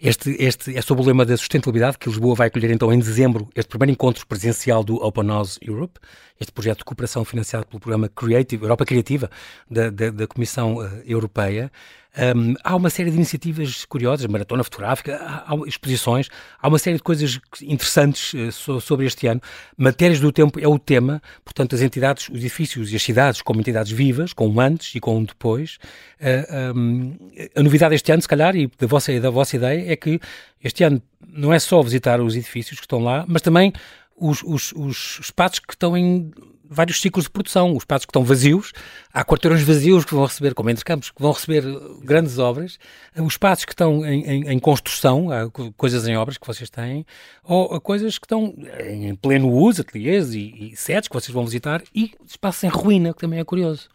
[0.01, 3.49] Este, este é sobre o lema da sustentabilidade que Lisboa vai acolher então em dezembro
[3.57, 5.99] este primeiro encontro presencial do Open House Europe,
[6.41, 9.29] este projeto de cooperação financiado pelo programa Creative, Europa Criativa
[9.69, 11.73] da, da, da Comissão uh, Europeia.
[12.17, 16.29] Um, há uma série de iniciativas curiosas, maratona fotográfica, há, há exposições,
[16.61, 19.41] há uma série de coisas interessantes uh, so, sobre este ano.
[19.77, 23.61] Matérias do tempo é o tema, portanto, as entidades, os edifícios e as cidades como
[23.61, 25.79] entidades vivas, com um antes e com um depois.
[26.21, 27.17] Uh, um,
[27.57, 30.21] a novidade este ano, se calhar, e da vossa, da vossa ideia, é que
[30.63, 33.73] este ano não é só visitar os edifícios que estão lá, mas também
[34.17, 36.31] os, os, os espaços que estão em
[36.75, 38.73] vários ciclos de produção, os espaços que estão vazios,
[39.13, 41.65] há quarteirões vazios que vão receber, como entre campos, que vão receber
[42.03, 42.79] grandes obras,
[43.17, 45.29] os espaços que estão em, em, em construção,
[45.77, 47.07] coisas em obras que vocês têm,
[47.43, 48.55] ou coisas que estão
[48.87, 53.15] em pleno uso, ateliês e, e sedes que vocês vão visitar, e espaços em ruína,
[53.15, 53.89] que também é curioso.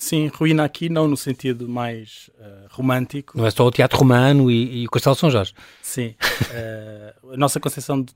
[0.00, 3.36] Sim, ruína aqui não no sentido mais uh, romântico.
[3.36, 5.52] Não é só o Teatro Romano e, e o Castelo de São Jorge.
[5.82, 6.14] Sim.
[6.50, 8.14] Uh, a nossa concepção de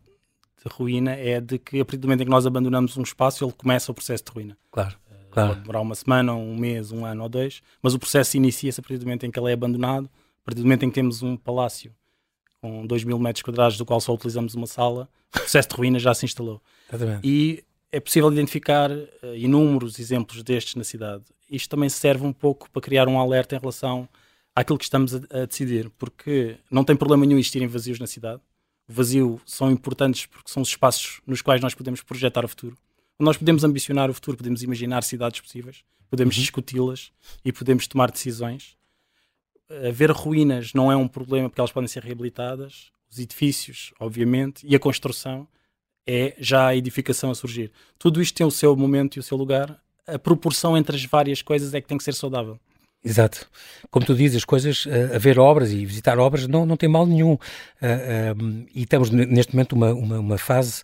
[0.65, 3.45] de ruína é de que a partir do momento em que nós abandonamos um espaço,
[3.45, 4.57] ele começa o processo de ruína.
[4.71, 4.97] Claro.
[5.11, 5.49] Uh, claro.
[5.51, 8.83] Pode demorar uma semana, um mês, um ano ou dois, mas o processo inicia-se a
[8.83, 11.23] partir do momento em que ele é abandonado, a partir do momento em que temos
[11.23, 11.93] um palácio
[12.61, 15.99] com 2 mil metros quadrados, do qual só utilizamos uma sala, o processo de ruína
[15.99, 16.63] já se instalou.
[16.91, 17.21] Exatamente.
[17.23, 21.25] E é possível identificar uh, inúmeros exemplos destes na cidade.
[21.51, 24.09] Isto também serve um pouco para criar um alerta em relação
[24.57, 28.41] àquilo que estamos a, a decidir, porque não tem problema nenhum existirem vazios na cidade
[28.87, 32.77] vazio são importantes porque são os espaços nos quais nós podemos projetar o futuro.
[33.19, 36.43] Nós podemos ambicionar o futuro, podemos imaginar cidades possíveis, podemos uhum.
[36.43, 37.13] discuti-las
[37.45, 38.77] e podemos tomar decisões.
[39.89, 44.75] Haver ruínas não é um problema porque elas podem ser reabilitadas, os edifícios, obviamente, e
[44.75, 45.47] a construção
[46.07, 47.71] é já a edificação a surgir.
[47.99, 49.81] Tudo isto tem o seu momento e o seu lugar.
[50.07, 52.59] A proporção entre as várias coisas é que tem que ser saudável.
[53.05, 53.47] Exato.
[53.91, 56.89] Como tu dizes, as coisas, uh, a ver obras e visitar obras não, não tem
[56.89, 57.35] mal nenhum.
[57.35, 60.83] Uh, uh, e estamos neste momento uma, uma, uma fase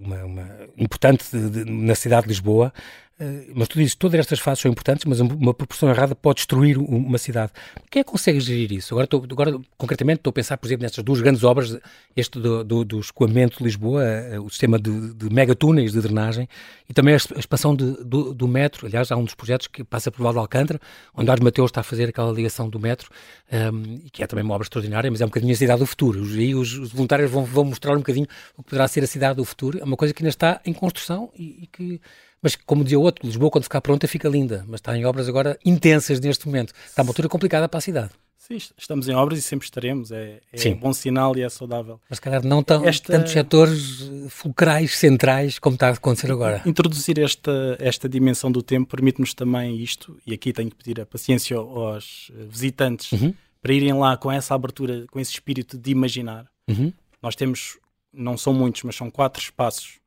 [0.00, 3.05] uma, uma, importante de, de, na cidade de Lisboa, eh,
[3.54, 7.16] mas tu dizes todas estas fases são importantes, mas uma proporção errada pode destruir uma
[7.16, 7.50] cidade.
[7.90, 8.92] Quem é que consegue gerir isso?
[8.92, 11.78] Agora, estou, agora concretamente, estou a pensar, por exemplo, nestas duas grandes obras,
[12.14, 16.46] este do, do, do escoamento de Lisboa, eh, o sistema de, de megatúneis de drenagem
[16.88, 18.86] e também a expansão de, do, do, metro.
[18.86, 20.78] Aliás, há um dos projetos que passa por de Alcântara,
[21.14, 23.08] onde Ars Mateus está a fazer aquela ligação do metro,
[23.50, 25.86] um, ehm, que é também uma obra extraordinária, mas é um bocadinho a cidade do
[25.86, 26.22] futuro.
[26.38, 28.26] E os, os voluntários vão, vão mostrar um bocadinho
[28.56, 29.78] o que poderá ser a cidade do futuro.
[29.78, 32.00] É uma coisa que ainda está em construção e, e que
[32.46, 35.28] mas como dizia o outro, Lisboa quando ficar pronta fica linda, mas está em obras
[35.28, 36.72] agora intensas neste momento.
[36.86, 38.10] Está uma altura complicada para a cidade.
[38.38, 40.12] Sim, estamos em obras e sempre estaremos.
[40.12, 42.00] É, é bom sinal e é saudável.
[42.08, 43.14] Mas, calhar, não tão, esta...
[43.14, 46.62] tantos setores fulcrais, centrais, como está a acontecer agora.
[46.64, 51.06] Introduzir esta, esta dimensão do tempo permite-nos também isto, e aqui tenho que pedir a
[51.06, 53.34] paciência aos visitantes uhum.
[53.60, 56.46] para irem lá com essa abertura, com esse espírito de imaginar.
[56.68, 56.92] Uhum.
[57.20, 57.76] Nós temos,
[58.12, 59.98] não são muitos, mas são quatro espaços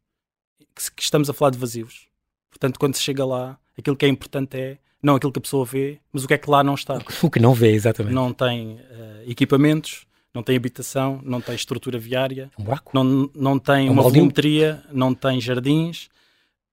[0.73, 2.08] que, que estamos a falar de vazios.
[2.49, 5.65] Portanto, quando se chega lá, aquilo que é importante é não aquilo que a pessoa
[5.65, 6.99] vê, mas o que é que lá não está.
[7.23, 8.13] O que não vê, exatamente.
[8.13, 12.91] Não tem uh, equipamentos, não tem habitação, não tem estrutura viária, um buraco.
[12.93, 16.09] Não, não tem é um uma volumetria, não tem jardins.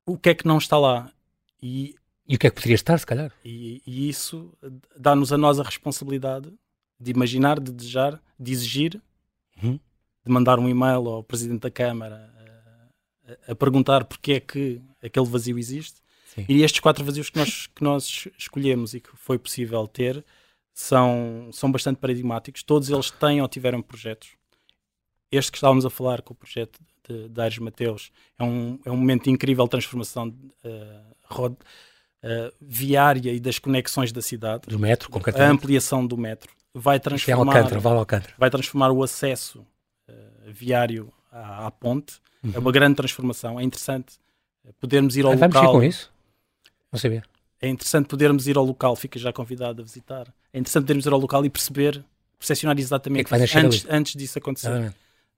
[0.04, 1.10] O que é que não está lá?
[1.62, 1.94] E,
[2.28, 3.32] e o que é que poderia estar, se calhar?
[3.44, 4.52] E, e isso
[4.96, 6.52] dá-nos a nós a responsabilidade
[6.98, 9.00] de imaginar, de desejar, de exigir,
[9.62, 9.78] uhum.
[10.24, 12.35] de mandar um e-mail ao Presidente da Câmara
[13.48, 16.00] a, perguntar porque é que aquele vazio existe
[16.36, 16.44] Sim.
[16.50, 20.22] E estes quatro vazios que nós, que nós escolhemos e que foi possível ter
[20.74, 22.62] são, são bastante paradigmáticos.
[22.62, 24.28] Todos eles têm ou tiveram projetos.
[25.32, 28.90] Este que estávamos a falar com o projeto de, de Aires Mateus é um, é
[28.90, 34.68] um momento de incrível transformação uh, rod, uh, viária e das conexões da cidade.
[34.68, 35.50] Do metro, concretamente.
[35.50, 38.34] A ampliação do metro vai transformar, é Alcântara, vale Alcântara.
[38.36, 39.66] vai transformar o acesso
[40.06, 42.14] uh, viário à, à ponte.
[42.42, 42.52] Uhum.
[42.54, 43.58] É uma grande transformação.
[43.58, 44.14] É interessante
[44.80, 45.50] podermos ir ao ah, local.
[45.50, 46.12] Vamos com isso?
[46.92, 47.22] Não sabia.
[47.60, 50.26] É interessante podermos ir ao local, fica já convidado a visitar.
[50.52, 52.04] É interessante podermos ir ao local e perceber,
[52.38, 54.92] percepcionar exatamente é antes, antes disso acontecer.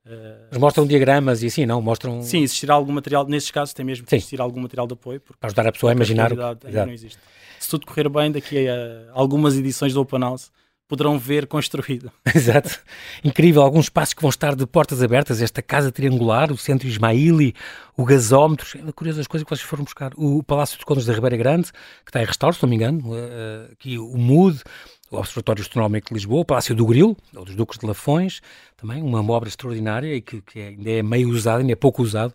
[0.05, 1.83] Uh, mostram diagramas e assim, não?
[1.83, 2.23] Mostram...
[2.23, 5.21] Sim, existirá algum material, nesses casos tem mesmo que existir algum material de apoio.
[5.21, 6.33] Para ajudar a pessoa a imaginar.
[6.33, 7.19] Ainda não existe.
[7.61, 10.51] Se tudo correr bem, daqui a algumas edições do Open House,
[10.89, 12.11] poderão ver construído.
[12.35, 12.81] Exato.
[13.23, 17.55] Incrível, alguns espaços que vão estar de portas abertas, esta casa triangular, o centro Ismaili,
[17.97, 21.13] o gasómetro, é curioso as coisas que vocês foram buscar, o Palácio dos Condes da
[21.13, 21.71] Ribeira Grande,
[22.05, 24.63] que está em restauro, se não me engano, uh, aqui o MUD,
[25.11, 28.41] o Observatório Astronómico de Lisboa, o Palácio do Grilo, ou dos Duques de Lafões,
[28.77, 32.03] também uma obra extraordinária e que, que é, ainda é meio usado, ainda é pouco
[32.03, 32.33] usado,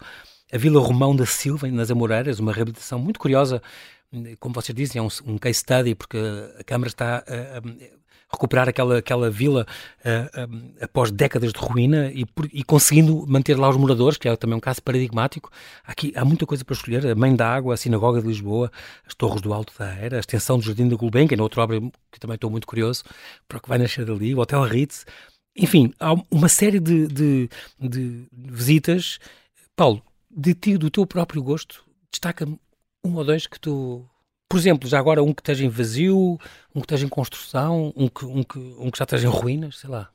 [0.52, 3.62] a Vila Romão da Silva, nas Amoreiras, uma reabilitação muito curiosa,
[4.40, 6.18] como vocês dizem, é um, um case study, porque
[6.60, 8.03] a Câmara está uh,
[8.34, 9.66] recuperar aquela, aquela vila
[10.04, 14.28] uh, um, após décadas de ruína e, por, e, conseguindo manter lá os moradores, que
[14.28, 15.50] é também um caso paradigmático.
[15.86, 18.72] Aqui há muita coisa para escolher: a Mãe da Água, a Sinagoga de Lisboa,
[19.08, 21.80] as Torres do Alto da Era, a extensão do Jardim da Gulbenkian, outra obra
[22.12, 23.04] que também estou muito curioso
[23.48, 25.06] para o que vai nascer dali, o Hotel Ritz.
[25.56, 29.20] Enfim, há uma série de, de, de visitas.
[29.76, 30.02] Paulo,
[30.36, 32.60] de ti, do teu próprio gosto, destaca-me
[33.04, 34.04] um ou dois que tu
[34.54, 36.40] por exemplo, já agora um que esteja em vazio,
[36.76, 39.80] um que esteja em construção, um que, um que, um que já esteja em ruínas,
[39.80, 40.12] sei lá.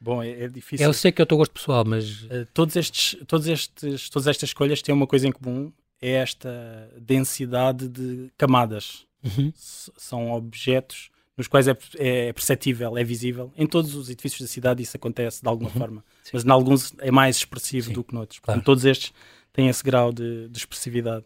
[0.00, 0.84] Bom, é, é difícil.
[0.84, 2.22] Eu sei que é o teu gosto pessoal, mas.
[2.22, 6.90] Uh, todos estes, todos estes, todas estas escolhas têm uma coisa em comum: é esta
[7.00, 9.06] densidade de camadas.
[9.22, 9.52] Uhum.
[9.54, 13.52] São objetos nos quais é, é perceptível, é visível.
[13.56, 15.78] Em todos os edifícios da cidade isso acontece de alguma uhum.
[15.78, 16.30] forma, Sim.
[16.32, 17.92] mas em alguns é mais expressivo Sim.
[17.92, 18.40] do que noutros.
[18.40, 18.66] Portanto, claro.
[18.66, 19.12] todos estes
[19.52, 21.24] têm esse grau de, de expressividade.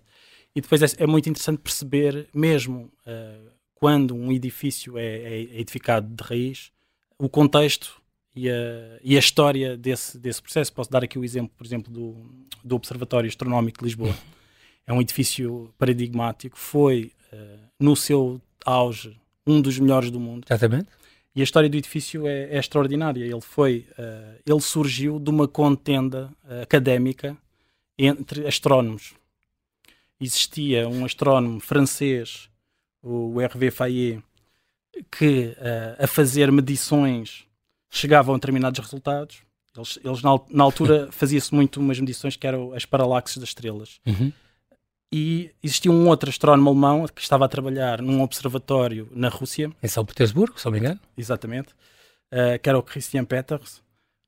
[0.54, 6.06] E depois é, é muito interessante perceber, mesmo uh, quando um edifício é, é, edificado
[6.06, 6.70] de raiz,
[7.18, 8.00] o contexto
[8.34, 8.54] e a,
[9.02, 10.72] e a história desse, desse processo.
[10.72, 12.16] Posso dar aqui o exemplo, por exemplo, do,
[12.62, 14.14] do Observatório Astronómico de Lisboa.
[14.86, 20.44] É um edifício paradigmático, foi, uh, no seu auge, um dos melhores do mundo.
[20.46, 20.88] Exatamente.
[21.34, 23.24] E a história do edifício é, é extraordinária.
[23.24, 27.34] Ele foi, uh, ele surgiu de uma contenda uh, académica
[27.96, 29.14] entre astrónomos
[30.20, 32.48] existia um astrónomo francês,
[33.02, 34.22] o Hervé Fayet,
[35.10, 37.44] que uh, a fazer medições
[37.90, 39.38] chegavam a determinados resultados.
[39.76, 44.00] Eles, eles na, na altura fazia-se muito umas medições que eram as paralaxes das estrelas.
[44.06, 44.32] Uhum.
[45.12, 49.70] E existia um outro astrónomo alemão que estava a trabalhar num observatório na Rússia.
[49.82, 51.00] Em São Petersburgo, se não me engano.
[51.16, 51.72] Exatamente.
[52.32, 53.80] Uh, que era o Christian Peters,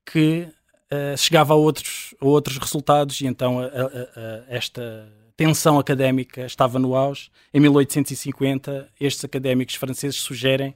[0.05, 0.49] que
[0.93, 6.47] uh, chegava a outros, a outros resultados e então a, a, a esta tensão académica
[6.47, 7.31] estava no auge.
[7.53, 10.75] Em 1850, estes académicos franceses sugerem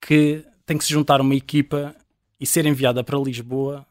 [0.00, 1.94] que tem que se juntar uma equipa
[2.38, 3.84] e ser enviada para Lisboa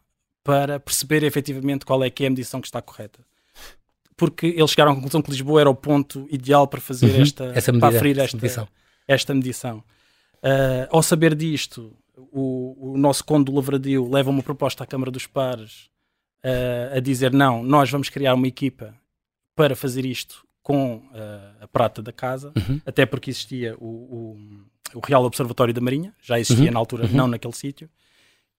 [0.44, 3.20] para perceber efetivamente qual é que é a medição que está correta.
[4.16, 7.48] Porque eles chegaram à conclusão que Lisboa era o ponto ideal para fazer uhum, esta,
[7.48, 8.68] medida, para aferir esta, medição.
[9.08, 9.78] Esta medição.
[10.38, 15.12] Uh, ao saber disto, o, o nosso conde do Lavradio leva uma proposta à Câmara
[15.12, 15.90] dos Pares
[16.44, 18.96] uh, a dizer não, nós vamos criar uma equipa
[19.58, 21.02] para fazer isto com uh,
[21.60, 22.80] a prata da casa, uhum.
[22.86, 24.38] até porque existia o, o,
[24.94, 26.74] o, Real Observatório da Marinha, já existia uhum.
[26.74, 27.12] na altura, uhum.
[27.12, 27.90] não naquele sítio,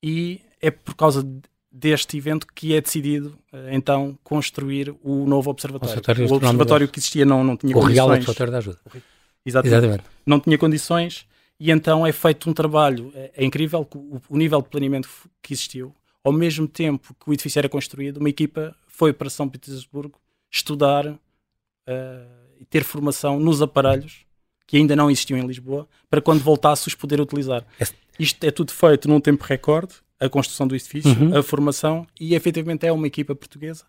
[0.03, 1.24] e é por causa
[1.70, 6.03] deste evento que é decidido uh, então construir o novo observatório.
[6.28, 7.99] O observatório que existia não, não tinha o condições.
[7.99, 8.78] O Real Observatório da Ajuda.
[9.46, 9.76] Exatamente.
[9.76, 10.05] Exatamente.
[10.26, 11.26] Não tinha condições
[11.61, 15.09] E então é feito um trabalho, é, é incrível o, o, nível de planeamento
[15.40, 15.94] que existiu.
[16.24, 20.18] Ao mesmo tempo que o edifício era construído, uma equipa foi para São Petersburgo
[20.51, 21.18] estudar uh,
[22.59, 24.26] e ter formação nos aparelhos
[24.66, 27.64] que ainda não existiam em Lisboa, para quando voltasse os poder utilizar.
[28.18, 31.38] Isto é tudo feito num tempo recorde, a construção do edifício, uhum.
[31.38, 33.86] a formação, e efetivamente é uma equipa portuguesa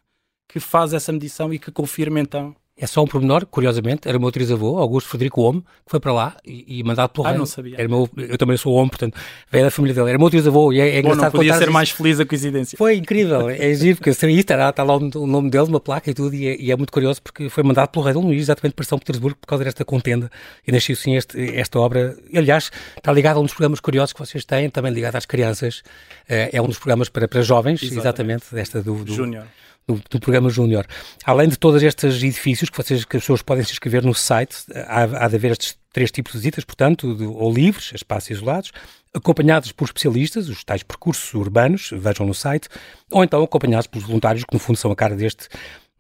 [0.48, 4.22] que faz essa medição e que confirma então é só um pormenor, curiosamente, era o
[4.22, 7.46] meu trisavô, Augusto Frederico Homme, que foi para lá e, e mandado pelo ah, não
[7.46, 7.76] sabia.
[7.78, 9.20] Era meu, eu também sou Homme, portanto,
[9.52, 10.08] veio da família dele.
[10.08, 12.26] Era o meu trisavô e é, é Bom, engraçado não podia ser mais feliz a
[12.26, 12.78] coincidência.
[12.78, 16.14] Foi incrível, é giro, porque eu isto, está, lá o, nome dele, uma placa e
[16.14, 18.76] tudo, e é, e é, muito curioso porque foi mandado pelo rei Dom Luís exatamente
[18.76, 20.32] para São Petersburgo por causa desta contenda
[20.66, 22.16] e nasceu sim este, esta obra.
[22.34, 25.84] Aliás, está ligado a um dos programas curiosos que vocês têm, também ligado às crianças.
[26.30, 29.46] É, é um dos programas para, para jovens, exatamente, exatamente desta do, do Júnior
[29.94, 30.86] do, do programa Júnior.
[31.26, 34.56] Além de todos estes edifícios que, vocês, que as pessoas podem se inscrever no site,
[34.88, 38.72] há, há de haver estes três tipos de visitas, portanto, de, ou livres, espaços isolados,
[39.14, 42.70] acompanhados por especialistas, os tais percursos urbanos, vejam no site,
[43.10, 45.48] ou então acompanhados pelos voluntários, que no fundo são a cara deste,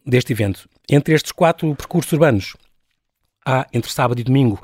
[0.06, 0.70] deste evento.
[0.88, 2.56] Entre estes quatro percursos urbanos,
[3.50, 4.62] há entre sábado e domingo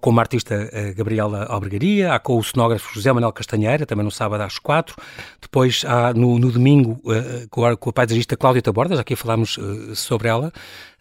[0.00, 4.40] com uma artista Gabriela Albergaria, há com o cenógrafo José Manuel Castanheira, também no sábado
[4.42, 4.94] às quatro,
[5.42, 7.00] depois há no, no domingo
[7.50, 9.58] com a, com a paisagista Cláudia Taborda, já aqui falámos
[9.94, 10.52] sobre ela,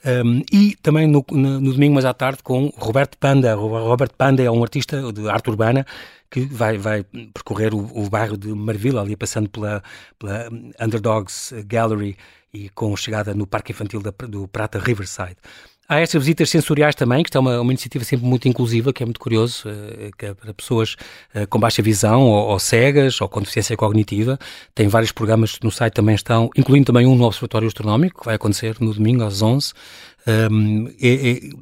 [0.05, 3.57] um, e também no, no, domingo, mais à tarde, com Roberto Panda.
[3.57, 5.85] O Robert Panda é um artista de arte urbana
[6.29, 7.03] que vai, vai
[7.33, 9.81] percorrer o, o bairro de Marvila, ali passando pela,
[10.19, 10.49] pela
[10.81, 12.17] Underdogs Gallery
[12.53, 15.37] e com chegada no Parque Infantil da, do Prata Riverside.
[15.87, 19.05] Há estas visitas sensoriais também, que está uma, uma iniciativa sempre muito inclusiva, que é
[19.05, 20.95] muito curioso, uh, que é para pessoas
[21.35, 24.39] uh, com baixa visão, ou, ou, cegas, ou com deficiência cognitiva.
[24.73, 28.35] Tem vários programas no site também estão, incluindo também um no Observatório Astronómico, que vai
[28.35, 29.73] acontecer no domingo às 11,
[30.27, 31.07] um, e,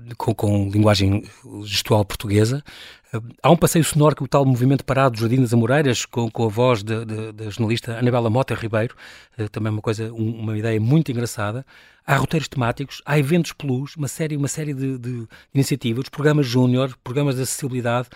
[0.10, 1.24] e, com, com linguagem
[1.64, 2.64] gestual portuguesa.
[3.44, 6.46] Há um passeio sonoro que o tal movimento parado do Jardim das Amoreiras, com, com
[6.46, 7.04] a voz da
[7.50, 8.96] jornalista Anabela Mota Ribeiro,
[9.38, 11.66] eh, também uma coisa, um, uma ideia muito engraçada.
[12.08, 16.98] Há roteiros temáticos, há eventos plus, uma série, uma série de, de iniciativas, programas júnior,
[17.04, 18.08] programas de acessibilidade.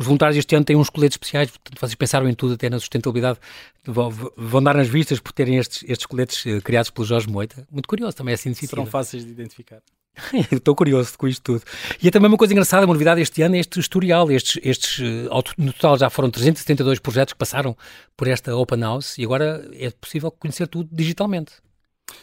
[0.00, 2.78] Os voluntários este ano têm uns coletes especiais, portanto, vocês pensaram em tudo, até na
[2.78, 3.38] sustentabilidade,
[3.84, 7.68] vão, dar nas vistas por terem estes, estes coletes eh, criados pelo Jorge Moita.
[7.70, 8.70] Muito curioso também essa iniciativa.
[8.70, 9.82] Serão fáceis de identificar.
[10.50, 11.62] Estou curioso com isto tudo.
[12.02, 14.30] E é também uma coisa engraçada, uma novidade este ano, é este historial.
[14.30, 15.28] Estes, estes, eh,
[15.58, 17.76] no total já foram 372 projetos que passaram
[18.16, 21.52] por esta Open House e agora é possível conhecer tudo digitalmente.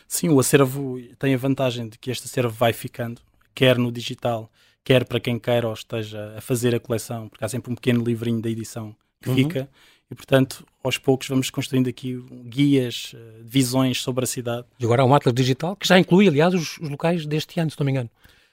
[0.07, 3.21] Sim, o acervo tem a vantagem de que este acervo vai ficando,
[3.53, 4.49] quer no digital,
[4.87, 8.01] quer para quem queira ou esteja a fazer a coleção, porque há sempre um pequeno
[8.01, 9.35] livrinho da edição que uhum.
[9.35, 9.69] fica
[10.09, 12.15] e, portanto, aos poucos vamos construindo aqui
[12.45, 14.65] guias, eh, visões sobre a cidade.
[14.79, 17.69] E agora há um Atlas Digital que já inclui, aliás, os, os locais deste ano,
[17.69, 18.09] se não me engano.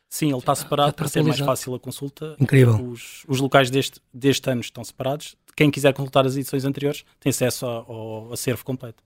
[0.08, 2.34] Sim, ele está separado para ser mais fácil a consulta.
[2.40, 2.84] Incrível.
[2.84, 5.36] Os, os locais deste, deste ano estão separados.
[5.56, 9.04] Quem quiser consultar as edições anteriores tem acesso ao, ao acervo completo.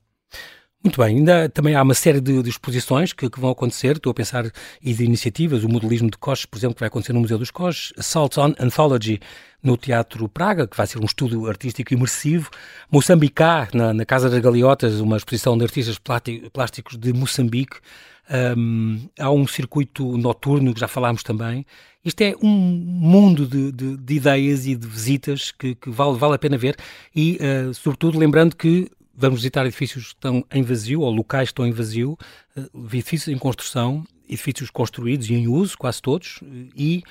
[0.81, 4.11] Muito bem, ainda também há uma série de, de exposições que, que, vão acontecer, estou
[4.11, 4.49] a pensar,
[4.81, 7.51] e de iniciativas, o modelismo de Coches, por exemplo, que vai acontecer no Museu dos
[7.51, 9.19] Coches, Assault on Anthology
[9.61, 12.49] no Teatro Praga, que vai ser um estudo artístico imersivo,
[12.89, 15.99] Moçambicá, na, na Casa das Galiotas, uma exposição de artistas
[16.53, 17.75] plásticos de Moçambique,
[18.57, 21.65] um, há um circuito noturno, que já falámos também,
[22.05, 26.35] isto é um mundo de, de, de ideias e de visitas que, que, vale, vale
[26.35, 26.77] a pena ver.
[27.13, 28.89] E, uh, sobretudo, lembrando que
[29.19, 32.17] vamos visitar edifícios que estão em vazio, ou locais que estão em vazio,
[32.55, 36.39] eh, edifícios em construção, edifícios construídos e em uso, quase todos,
[36.75, 37.03] e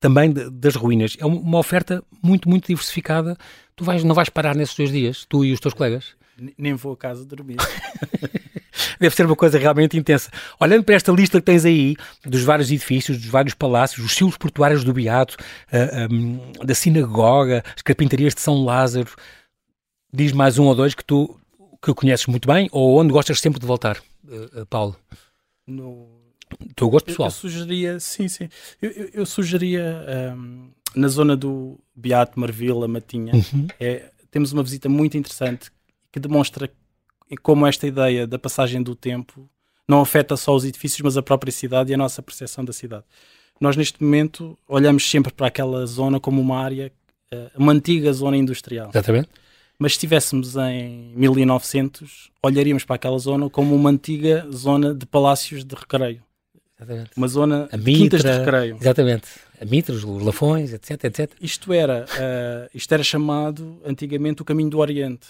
[0.00, 1.16] também das ruínas.
[1.18, 3.36] É uma oferta muito, muito diversificada.
[3.74, 6.14] Tu vais, não vais parar nesses dois dias, tu e os teus colegas?
[6.58, 7.56] Nem vou a casa dormir.
[9.00, 10.30] Deve ser uma coisa realmente intensa.
[10.60, 14.36] Olhando para esta lista que tens aí, dos vários edifícios, dos vários palácios, os silos
[14.36, 15.36] portuários do Beato,
[15.72, 19.10] uh, um, da sinagoga, as carpintarias de São Lázaro,
[20.12, 21.38] diz mais um ou dois que tu
[21.82, 24.96] que conheces muito bem ou onde gostas sempre de voltar, uh, Paulo?
[25.66, 26.08] No...
[26.74, 27.28] Teu gosto pessoal?
[27.28, 28.48] Eu, eu sugeria, sim, sim.
[28.80, 30.04] Eu, eu, eu sugeria
[30.36, 33.66] um, na zona do Beato, Marvila, Matinha, uhum.
[33.80, 35.70] é, temos uma visita muito interessante
[36.12, 36.70] que demonstra
[37.42, 39.48] como esta ideia da passagem do tempo
[39.88, 43.04] não afeta só os edifícios, mas a própria cidade e a nossa percepção da cidade.
[43.60, 46.92] Nós, neste momento, olhamos sempre para aquela zona como uma área,
[47.30, 48.90] eh, uma antiga zona industrial.
[48.90, 49.28] Exatamente
[49.78, 55.64] mas se estivéssemos em 1900, olharíamos para aquela zona como uma antiga zona de palácios
[55.64, 56.22] de recreio.
[56.78, 57.10] Exatamente.
[57.16, 58.76] Uma zona a de Mitra, quintas de recreio.
[58.80, 59.28] Exatamente.
[59.60, 61.32] A Mitra, os Lafões, etc, etc.
[61.40, 65.26] Isto era, uh, isto era chamado antigamente o Caminho do Oriente.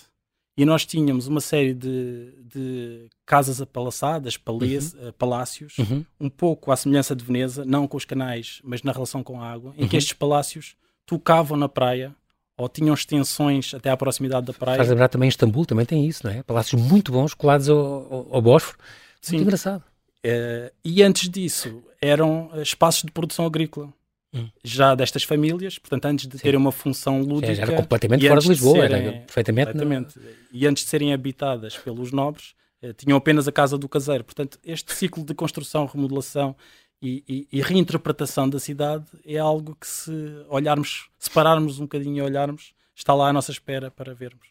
[0.57, 5.09] E nós tínhamos uma série de, de casas apalaçadas, uhum.
[5.09, 6.05] uh, palácios, uhum.
[6.19, 9.47] um pouco à semelhança de Veneza, não com os canais, mas na relação com a
[9.47, 9.89] água, em uhum.
[9.89, 10.75] que estes palácios
[11.05, 12.15] tocavam na praia
[12.57, 14.77] ou tinham extensões até à proximidade da praia.
[14.77, 16.43] Faz lembrar também Istambul, também tem isso, não é?
[16.43, 18.79] Palácios muito bons, colados ao, ao, ao Bósforo.
[19.21, 19.37] Sim.
[19.37, 19.85] Muito engraçado.
[20.25, 23.93] Uh, e antes disso, eram espaços de produção agrícola.
[24.35, 24.49] Hum.
[24.65, 26.43] Já destas famílias, portanto, antes de Sim.
[26.43, 27.55] terem uma função lúdica.
[27.55, 29.73] Já era completamente fora de Lisboa, de serem, era perfeitamente.
[29.73, 30.21] Completamente.
[30.53, 34.25] E antes de serem habitadas pelos nobres, uh, tinham apenas a casa do caseiro.
[34.25, 36.57] Portanto, este ciclo de construção, remodelação
[37.03, 40.13] e, e, e, reinterpretação da cidade é algo que, se
[40.49, 44.49] olharmos, separarmos um bocadinho e olharmos, está lá à nossa espera para vermos.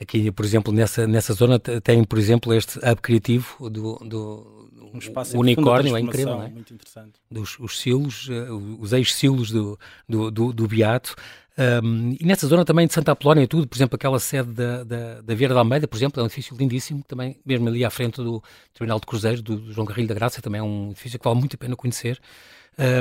[0.00, 4.62] Aqui, por exemplo, nessa, nessa zona tem, por exemplo, este hub criativo do, do
[4.92, 6.48] um espaço unicórnio, é incrível, não é?
[6.48, 7.20] Muito interessante.
[7.30, 9.78] Dos os silos, eh, os ex-silos do,
[10.08, 11.14] do, do, do Beato.
[11.58, 14.84] Um, e nessa zona também de Santa Apolónia e tudo, por exemplo, aquela sede da,
[14.84, 17.90] da, da Vieira da Almeida, por exemplo, é um edifício lindíssimo, também mesmo ali à
[17.90, 18.42] frente do
[18.72, 21.38] Terminal de Cruzeiros, do, do João Carrilho da Graça, também é um edifício que vale
[21.38, 22.18] muito a pena conhecer.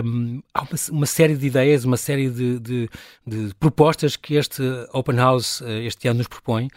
[0.06, 2.90] Um, há uma, uma, série de ideias, uma série de, de,
[3.26, 6.68] de, propostas que este Open House eh, este ano nos propõe.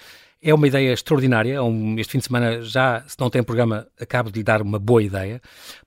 [0.47, 1.63] É uma ideia extraordinária.
[1.63, 4.79] Um, este fim de semana, já, se não tem programa, acabo de lhe dar uma
[4.79, 5.41] boa ideia.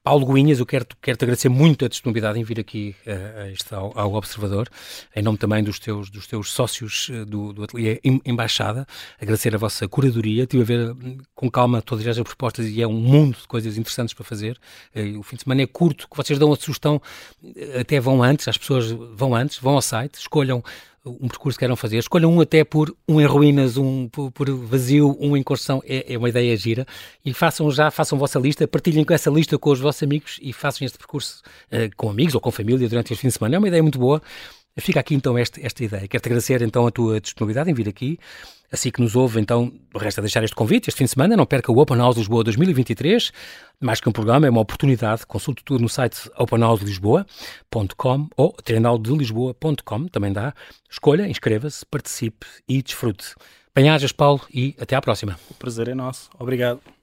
[0.04, 4.00] Paulo Guinhas, eu quero-te quero -te agradecer muito a disponibilidade em vir aqui uh, ao,
[4.00, 4.68] ao, Observador,
[5.16, 8.88] em nome também dos teus, dos teus sócios uh, do, do Ateliê Embaixada.
[9.22, 10.42] Agradecer a vossa curadoria.
[10.42, 13.78] Estive a ver hum, com calma todas as propostas e é um mundo de coisas
[13.78, 14.58] interessantes para fazer.
[14.96, 17.00] Uh, o fim de semana é curto, que vocês dão a sugestão,
[17.80, 20.64] até vão antes, as pessoas vão antes, vão ao site, escolham
[21.08, 21.98] um percurso que queiram fazer.
[21.98, 25.82] Escolham um até por um em ruínas, um por, por vazio, um em construção.
[25.86, 26.86] É, é, uma ideia gira.
[27.24, 30.54] E façam já, façam vossa lista, partilhem com essa lista com os vossos amigos e
[30.54, 31.42] façam este percurso
[31.72, 33.56] uh, com amigos ou com família durante este fim de semana.
[33.56, 34.22] É uma ideia muito boa.
[34.80, 36.08] Fica aqui então esta, esta ideia.
[36.08, 38.20] Quero-te agradecer então a tua disponibilidade em vir aqui.
[38.72, 41.38] Assim que nos ouve, então, resta deixar este convite este fim de semana.
[41.38, 43.32] Não perca o Open House Lisboa 2023.
[43.80, 45.26] Mais que um programa, é uma oportunidade.
[45.26, 50.08] Consulte tudo no site openhouselisboa.com ou trienaldelisboa.com.
[50.08, 50.54] Também dá.
[50.90, 53.36] Escolha, inscreva-se, participe e desfrute.
[53.74, 55.40] Bem-ajas, Paulo, e até à próxima.
[55.50, 56.30] O prazer é nosso.
[56.38, 56.97] Obrigado.